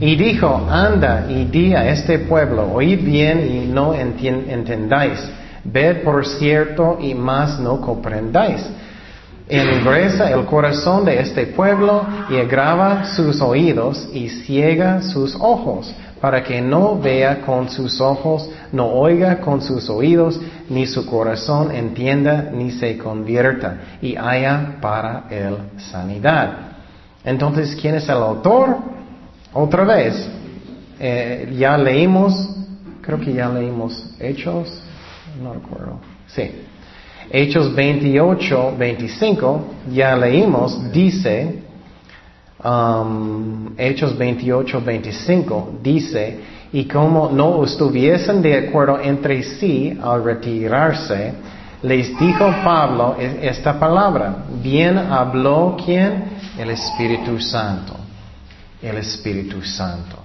y 0.00 0.16
dijo, 0.16 0.66
anda 0.70 1.26
y 1.28 1.44
di 1.44 1.74
a 1.74 1.88
este 1.90 2.20
pueblo, 2.20 2.72
oíd 2.72 3.04
bien 3.04 3.46
y 3.46 3.66
no 3.66 3.94
entendáis, 3.94 5.20
ved 5.64 6.02
por 6.02 6.26
cierto 6.26 6.98
y 7.00 7.14
más 7.14 7.58
no 7.58 7.80
comprendáis. 7.80 8.64
Engresa 9.48 10.30
el 10.30 10.46
corazón 10.46 11.04
de 11.04 11.20
este 11.20 11.46
pueblo 11.46 12.06
y 12.30 12.38
agrava 12.38 13.04
sus 13.04 13.40
oídos 13.42 14.08
y 14.12 14.28
ciega 14.28 15.02
sus 15.02 15.34
ojos 15.34 15.94
para 16.24 16.42
que 16.42 16.62
no 16.62 16.98
vea 16.98 17.42
con 17.42 17.68
sus 17.68 18.00
ojos, 18.00 18.48
no 18.72 18.86
oiga 18.86 19.40
con 19.42 19.60
sus 19.60 19.90
oídos, 19.90 20.40
ni 20.70 20.86
su 20.86 21.04
corazón 21.04 21.70
entienda, 21.70 22.48
ni 22.50 22.70
se 22.70 22.96
convierta, 22.96 23.98
y 24.00 24.16
haya 24.16 24.78
para 24.80 25.24
él 25.28 25.58
sanidad. 25.76 26.52
Entonces, 27.22 27.76
¿quién 27.78 27.96
es 27.96 28.08
el 28.08 28.16
autor? 28.16 28.78
Otra 29.52 29.84
vez, 29.84 30.26
eh, 30.98 31.54
ya 31.58 31.76
leímos, 31.76 32.32
creo 33.02 33.20
que 33.20 33.34
ya 33.34 33.50
leímos 33.50 34.14
Hechos, 34.18 34.82
no 35.42 35.54
recuerdo, 35.54 35.98
sí. 36.26 36.50
Hechos 37.30 37.74
28, 37.74 38.74
25, 38.78 39.64
ya 39.92 40.14
leímos, 40.16 40.92
dice, 40.92 41.62
um, 42.62 43.70
Hechos 43.76 44.16
28, 44.16 44.80
25, 44.80 45.78
dice, 45.82 46.38
y 46.72 46.86
como 46.86 47.30
no 47.30 47.64
estuviesen 47.64 48.42
de 48.42 48.68
acuerdo 48.68 49.00
entre 49.00 49.42
sí 49.42 49.98
al 50.02 50.24
retirarse, 50.24 51.32
les 51.82 52.18
dijo 52.18 52.52
Pablo 52.64 53.16
e-, 53.18 53.48
esta 53.48 53.78
palabra, 53.78 54.44
bien 54.62 54.98
habló 54.98 55.76
quién? 55.82 56.24
El 56.58 56.70
Espíritu 56.70 57.38
Santo, 57.40 57.94
el 58.82 58.96
Espíritu 58.96 59.62
Santo. 59.62 60.23